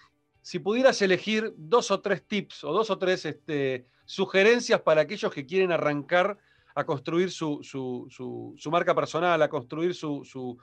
[0.45, 5.33] si pudieras elegir dos o tres tips o dos o tres este, sugerencias para aquellos
[5.33, 6.37] que quieren arrancar
[6.75, 7.61] a construir su,
[8.69, 10.59] marca personal, a construir su,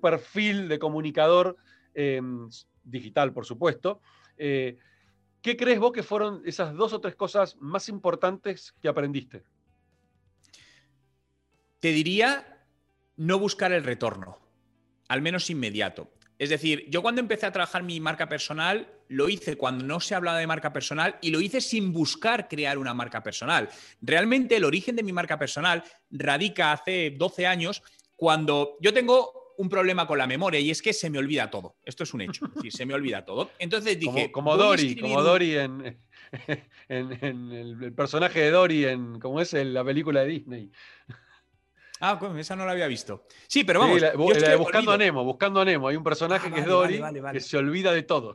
[0.00, 1.56] perfil de comunicador
[1.94, 2.48] em,
[2.84, 4.00] digital, por supuesto,
[4.38, 4.78] eh,
[5.40, 9.42] ¿qué crees vos que fueron esas dos o tres cosas más importantes que aprendiste?
[11.82, 12.46] Te diría
[13.16, 14.38] no buscar el retorno,
[15.08, 16.12] al menos inmediato.
[16.38, 20.14] Es decir, yo cuando empecé a trabajar mi marca personal, lo hice cuando no se
[20.14, 23.68] hablaba de marca personal y lo hice sin buscar crear una marca personal.
[24.00, 27.82] Realmente el origen de mi marca personal radica hace 12 años
[28.14, 31.78] cuando yo tengo un problema con la memoria y es que se me olvida todo.
[31.84, 33.50] Esto es un hecho, es decir, se me olvida todo.
[33.58, 34.30] Entonces dije...
[34.30, 35.98] Como, Dory, como Dory en,
[36.88, 40.70] en, el, personaje de Dory en, como es en la película de Disney.
[42.04, 43.26] Ah, esa no la había visto.
[43.46, 44.02] Sí, pero vamos.
[44.58, 45.86] buscando a Nemo, buscando a Nemo.
[45.86, 47.00] Hay un personaje ah, que es Dory
[47.32, 48.34] que se olvida de todo.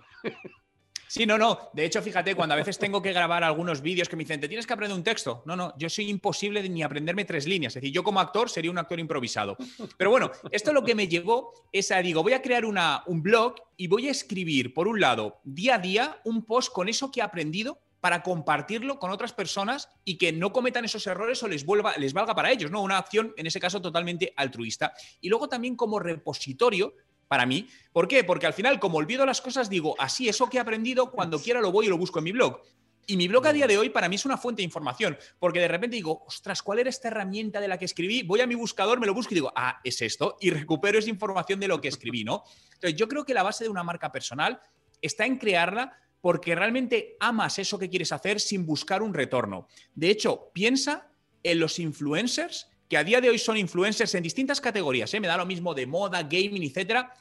[1.10, 1.70] Sí, no, no.
[1.74, 4.48] De hecho, fíjate, cuando a veces tengo que grabar algunos vídeos que me dicen, ¿te
[4.48, 5.42] tienes que aprender un texto?
[5.46, 7.72] No, no, yo soy imposible de ni aprenderme tres líneas.
[7.72, 9.58] Es decir, yo como actor sería un actor improvisado.
[9.98, 13.22] Pero bueno, esto lo que me llevó es a, digo, voy a crear una, un
[13.22, 17.10] blog y voy a escribir, por un lado, día a día, un post con eso
[17.12, 21.48] que he aprendido para compartirlo con otras personas y que no cometan esos errores o
[21.50, 22.82] les, vuelva, les valga para ellos, ¿no?
[22.82, 24.94] Una acción, en ese caso, totalmente altruista.
[25.20, 26.94] Y luego también como repositorio
[27.28, 27.68] para mí.
[27.92, 28.24] ¿Por qué?
[28.24, 31.60] Porque al final, como olvido las cosas, digo, así, eso que he aprendido, cuando quiera
[31.60, 32.62] lo voy y lo busco en mi blog.
[33.08, 35.60] Y mi blog a día de hoy para mí es una fuente de información, porque
[35.60, 38.24] de repente digo, ostras, ¿cuál era esta herramienta de la que escribí?
[38.24, 41.10] Voy a mi buscador, me lo busco y digo, ah, es esto, y recupero esa
[41.10, 42.46] información de lo que escribí, ¿no?
[42.76, 44.62] Entonces, yo creo que la base de una marca personal
[45.02, 45.92] está en crearla
[46.28, 49.70] porque realmente amas eso que quieres hacer sin buscar un retorno.
[49.96, 51.10] De hecho, piensa
[51.42, 55.22] en los influencers que a día de hoy son influencers en distintas categorías, ¿eh?
[55.22, 57.14] me da lo mismo de moda, gaming, etcétera.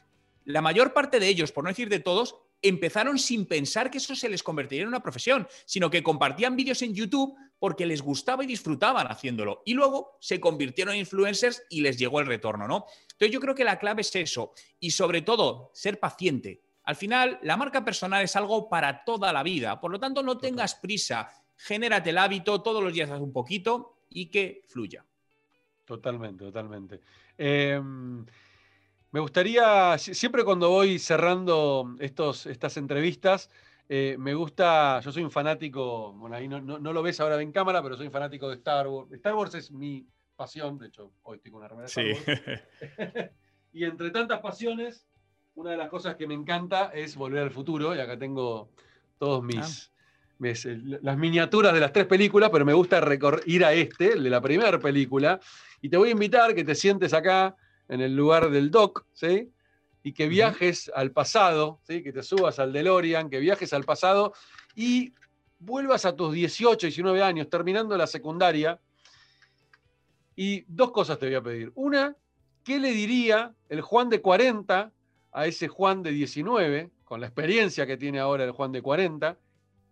[0.44, 4.16] La mayor parte de ellos, por no decir de todos, empezaron sin pensar que eso
[4.16, 8.42] se les convertiría en una profesión, sino que compartían vídeos en YouTube porque les gustaba
[8.42, 9.62] y disfrutaban haciéndolo.
[9.64, 12.86] Y luego se convirtieron en influencers y les llegó el retorno, ¿no?
[13.12, 14.52] Entonces yo creo que la clave es eso.
[14.80, 16.65] Y sobre todo, ser paciente.
[16.86, 19.80] Al final, la marca personal es algo para toda la vida.
[19.80, 21.28] Por lo tanto, no tengas prisa.
[21.56, 25.04] Genérate el hábito, todos los días haz un poquito y que fluya.
[25.84, 27.00] Totalmente, totalmente.
[27.36, 28.24] Em,
[29.10, 33.50] me gustaría, siempre cuando voy cerrando estos, estas entrevistas,
[33.88, 37.82] eh, me gusta, yo soy un fanático, bueno, ahí no, lo ves ahora en cámara,
[37.82, 39.10] pero soy un fanático de Star Wars.
[39.12, 40.06] Star Wars es mi
[40.36, 42.12] pasión, de hecho, hoy estoy con una remera sí.
[43.72, 45.08] y entre tantas pasiones,
[45.56, 48.70] una de las cosas que me encanta es volver al futuro, y acá tengo
[49.18, 49.96] todos mis, ah.
[50.44, 53.02] Eh, las miniaturas de las tres películas, pero me gusta
[53.46, 55.40] ir a este, el de la primera película,
[55.80, 57.56] y te voy a invitar que te sientes acá
[57.88, 59.50] en el lugar del doc, ¿sí?
[60.02, 62.02] Y que viajes al pasado, ¿sí?
[62.02, 64.34] Que te subas al DeLorean, que viajes al pasado
[64.74, 65.14] y
[65.58, 68.78] vuelvas a tus 18, 19 años, terminando la secundaria.
[70.36, 71.72] Y dos cosas te voy a pedir.
[71.74, 72.14] Una,
[72.62, 74.92] ¿qué le diría el Juan de 40
[75.36, 79.38] a ese Juan de 19, con la experiencia que tiene ahora el Juan de 40?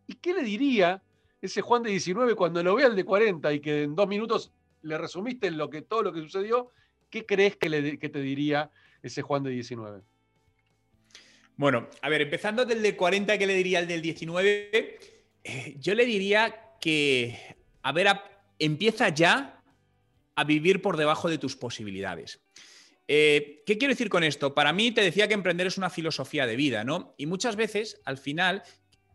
[0.06, 1.02] ¿Y qué le diría
[1.42, 4.52] ese Juan de 19 cuando lo vea el de 40 y que en dos minutos
[4.80, 6.70] le resumiste lo que, todo lo que sucedió?
[7.10, 8.70] ¿Qué crees que, te diría
[9.02, 10.00] ese Juan de 19?
[11.56, 14.98] Bueno, a ver, empezando del de 40, ¿qué le diría al del 19?
[15.44, 17.38] Eh, yo le diría que,
[17.82, 18.08] a ver,
[18.58, 19.62] empieza ya
[20.36, 22.40] a vivir por debajo de tus posibilidades.
[23.06, 24.54] Eh, ¿Qué quiero decir con esto?
[24.54, 27.14] Para mí te decía que emprender es una filosofía de vida, ¿no?
[27.18, 28.62] Y muchas veces, al final,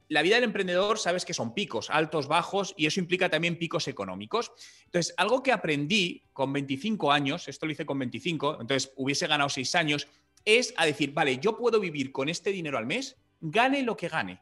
[0.09, 3.87] la vida del emprendedor sabes que son picos, altos, bajos, y eso implica también picos
[3.87, 4.51] económicos.
[4.85, 9.49] Entonces, algo que aprendí con 25 años, esto lo hice con 25, entonces hubiese ganado
[9.49, 10.07] 6 años,
[10.45, 14.07] es a decir, vale, yo puedo vivir con este dinero al mes, gane lo que
[14.07, 14.41] gane.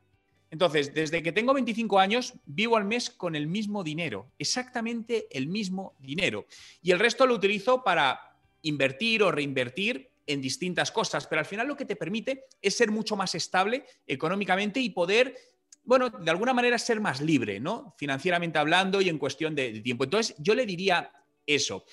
[0.49, 5.47] Entonces, desde que tengo 25 años, vivo al mes con el mismo dinero, exactamente el
[5.47, 6.45] mismo dinero.
[6.81, 8.26] Y el resto lo utilizo para
[8.67, 12.91] invertir o reinvertir en distintas cosas, pero al final lo que te permite es ser
[12.91, 15.35] mucho más estable económicamente y poder
[15.87, 17.95] bueno, de alguna manera ser más libre, ¿no?
[17.97, 20.03] Financieramente hablando y en cuestión de, tiempo.
[20.03, 21.13] Entonces, yo le diría
[21.45, 21.85] eso.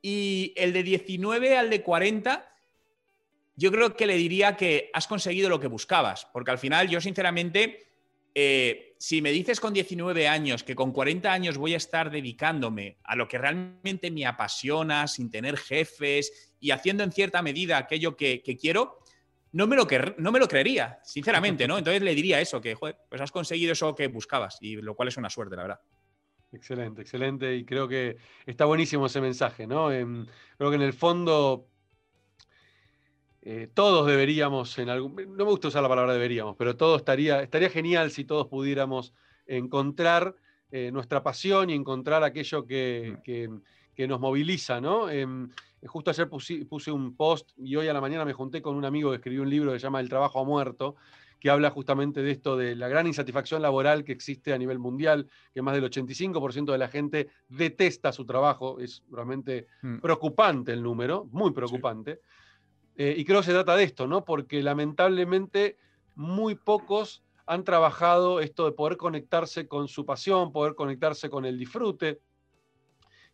[0.00, 2.50] Y el de 19 al de 40,
[3.56, 6.98] yo creo que le diría que has conseguido lo que buscabas, porque al final yo
[7.02, 7.88] sinceramente,
[8.34, 12.98] eh, si me dices con 19 años que con 40 años voy a estar dedicándome
[13.02, 18.16] a lo que realmente me apasiona, sin tener jefes y haciendo en cierta medida aquello
[18.16, 19.00] que quiero,
[19.50, 19.88] no me, lo
[20.18, 21.78] no me lo creería, sinceramente, ¿no?
[21.78, 25.08] Entonces le diría eso, que, joder, pues has conseguido eso que buscabas, y lo cual
[25.08, 25.80] es una suerte, la verdad.
[26.52, 29.90] Excelente, excelente, y creo que está buenísimo ese mensaje, ¿no?
[29.90, 30.26] Em,
[30.56, 31.71] creo que en el fondo
[33.42, 37.42] eh, todos deberíamos, en algún, no me gusta usar la palabra deberíamos, pero todo estaría,
[37.42, 39.12] estaría genial si todos pudiéramos
[39.46, 40.34] encontrar
[40.70, 43.56] eh, nuestra pasión y encontrar aquello que, mm.
[43.94, 45.08] que, nos moviliza, ¿no?
[45.08, 45.48] Em,
[45.84, 49.10] Justo ayer puse, un post y hoy a la mañana me junté con un amigo
[49.10, 50.94] que escribió un libro que se llama El trabajo ha muerto,
[51.40, 55.28] que habla justamente de esto, de la gran insatisfacción laboral que existe a nivel mundial,
[55.52, 58.78] que más del 85% de la gente detesta su trabajo.
[58.78, 59.98] Es realmente mm.
[59.98, 62.20] preocupante el número, muy preocupante.
[62.96, 64.24] Eh, y creo que se trata de esto, ¿no?
[64.24, 65.76] Porque lamentablemente
[66.14, 71.58] muy pocos han trabajado esto de poder conectarse con su pasión, poder conectarse con el
[71.58, 72.20] disfrute.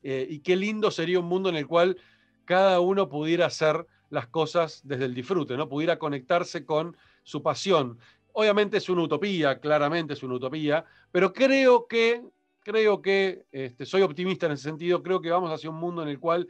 [0.02, 1.96] Eh, y qué lindo sería un mundo en el cual
[2.44, 5.68] cada uno pudiera hacer las cosas desde el disfrute, ¿no?
[5.68, 7.98] Pudiera conectarse con su pasión.
[8.32, 12.22] Obviamente es una utopía, claramente es una utopía, pero creo que,
[12.60, 16.08] creo que, este, soy optimista en ese sentido, creo que vamos hacia un mundo en
[16.08, 16.48] el cual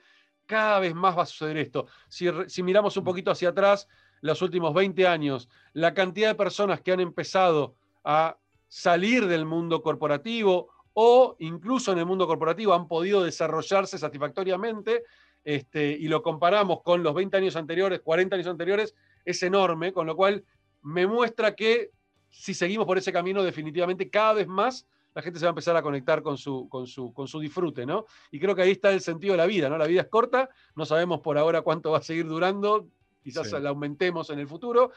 [0.49, 1.87] cada vez más va a suceder esto.
[2.09, 3.87] Si, si miramos un poquito hacia atrás,
[4.23, 8.37] los últimos 20 años, la cantidad de personas que han empezado a
[8.67, 15.05] salir del mundo corporativo o incluso en el mundo corporativo han podido desarrollarse satisfactoriamente,
[15.45, 18.95] este, y lo comparamos con los 20 años anteriores, 40 años anteriores,
[19.25, 20.45] es enorme, con lo cual
[20.83, 21.91] me muestra que
[22.31, 24.87] si seguimos por ese camino, definitivamente cada vez más
[25.19, 27.85] la gente se va a empezar a conectar con su, con su, con su disfrute,
[27.85, 28.07] ¿no?
[28.31, 29.77] Y creo que ahí está el sentido de la vida, ¿no?
[29.77, 32.87] La vida es corta, no sabemos por ahora cuánto va a seguir durando,
[33.21, 34.93] quizás la aumentemos en el futuro,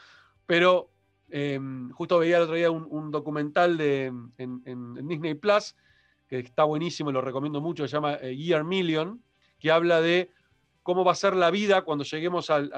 [0.46, 0.92] pero
[1.28, 5.74] em, justo veía el otro día un, documental de, en, Disney Plus,
[6.28, 9.20] que está buenísimo, lo recomiendo mucho, se llama eh, Year Million,
[9.58, 10.30] que habla de
[10.84, 12.70] cómo va a ser la vida cuando lleguemos al,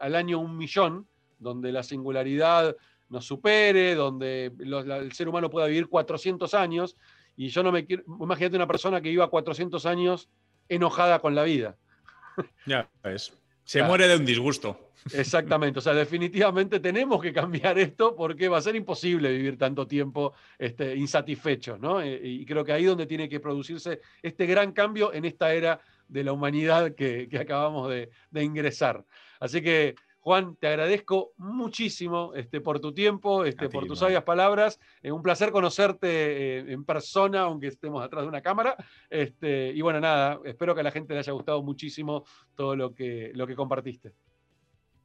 [0.00, 1.06] año un millón,
[1.38, 2.74] donde la singularidad
[3.08, 6.96] nos supere, donde el ser humano pueda vivir 400 años,
[7.36, 10.28] y yo no me quiero, imagínate una persona que viva 400 años
[10.68, 11.76] enojada con la vida.
[12.66, 13.32] Ya, es.
[13.64, 14.88] Se muere de un disgusto.
[15.12, 19.86] Exactamente, o sea, definitivamente tenemos que cambiar esto porque va a ser imposible vivir tanto
[19.86, 22.00] tiempo este, insatisfecho, ¿no?
[22.00, 25.52] Eh, y creo que ahí es donde tiene que producirse este gran cambio en esta
[25.52, 28.10] era de la humanidad que, acabamos de,
[28.42, 29.04] ingresar.
[29.38, 29.94] Así que,
[30.28, 34.78] Juan, te agradezco muchísimo este, por tu tiempo, este, por tus sabias palabras.
[35.00, 38.76] Es un placer conocerte eh, en persona, aunque estemos atrás de una cámara.
[39.08, 42.94] Este, y bueno, nada, espero que a la gente le haya gustado muchísimo todo lo
[42.94, 44.12] que, lo que compartiste.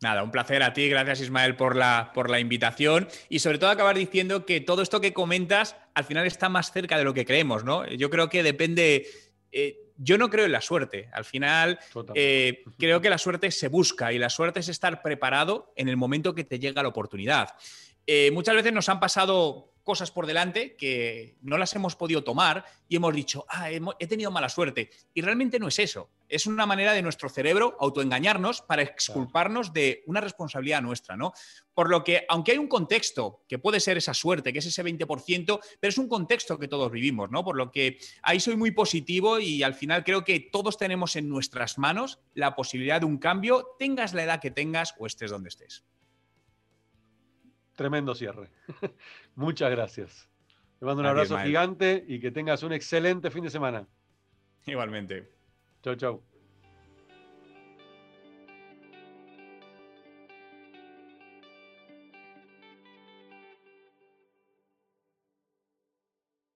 [0.02, 3.70] Nada, un placer a ti, gracias Ismael por la, por la invitación y sobre todo
[3.70, 7.24] acabar diciendo que todo esto que comentas al final está más cerca de lo que
[7.24, 7.88] creemos, ¿no?
[7.88, 9.08] Yo creo que depende,
[9.54, 11.10] eh, yo no creo en la suerte.
[11.14, 11.80] Al final,
[12.16, 15.98] eh, creo que la suerte se busca y la suerte es estar preparado en el
[15.98, 17.56] momento que te llega la oportunidad.
[18.06, 22.66] Eh, muchas veces nos han pasado cosas por delante que no las hemos podido tomar
[22.88, 24.90] y hemos dicho, ah, he tenido mala suerte.
[25.14, 26.10] Y realmente no es eso.
[26.34, 31.34] Es una manera de nuestro cerebro autoengañarnos para exculparnos de una responsabilidad nuestra, ¿no?
[31.74, 34.84] Por lo que, aunque hay un contexto que puede ser esa suerte, que es ese
[34.84, 37.44] 20%, pero es un contexto que todos vivimos, ¿no?
[37.44, 41.30] Por lo que ahí soy muy positivo y al final creo que todos tenemos en
[41.30, 45.50] nuestras manos la posibilidad de un cambio, tengas la edad que tengas o estés donde
[45.50, 45.86] estés.
[47.76, 48.50] Tremendo cierre.
[49.36, 50.30] Muchas gracias.
[50.80, 53.88] Te mando un abrazo gigante y que tengas un excelente fin de semana.
[54.66, 55.43] Igualmente.
[55.84, 56.33] Chau, chau.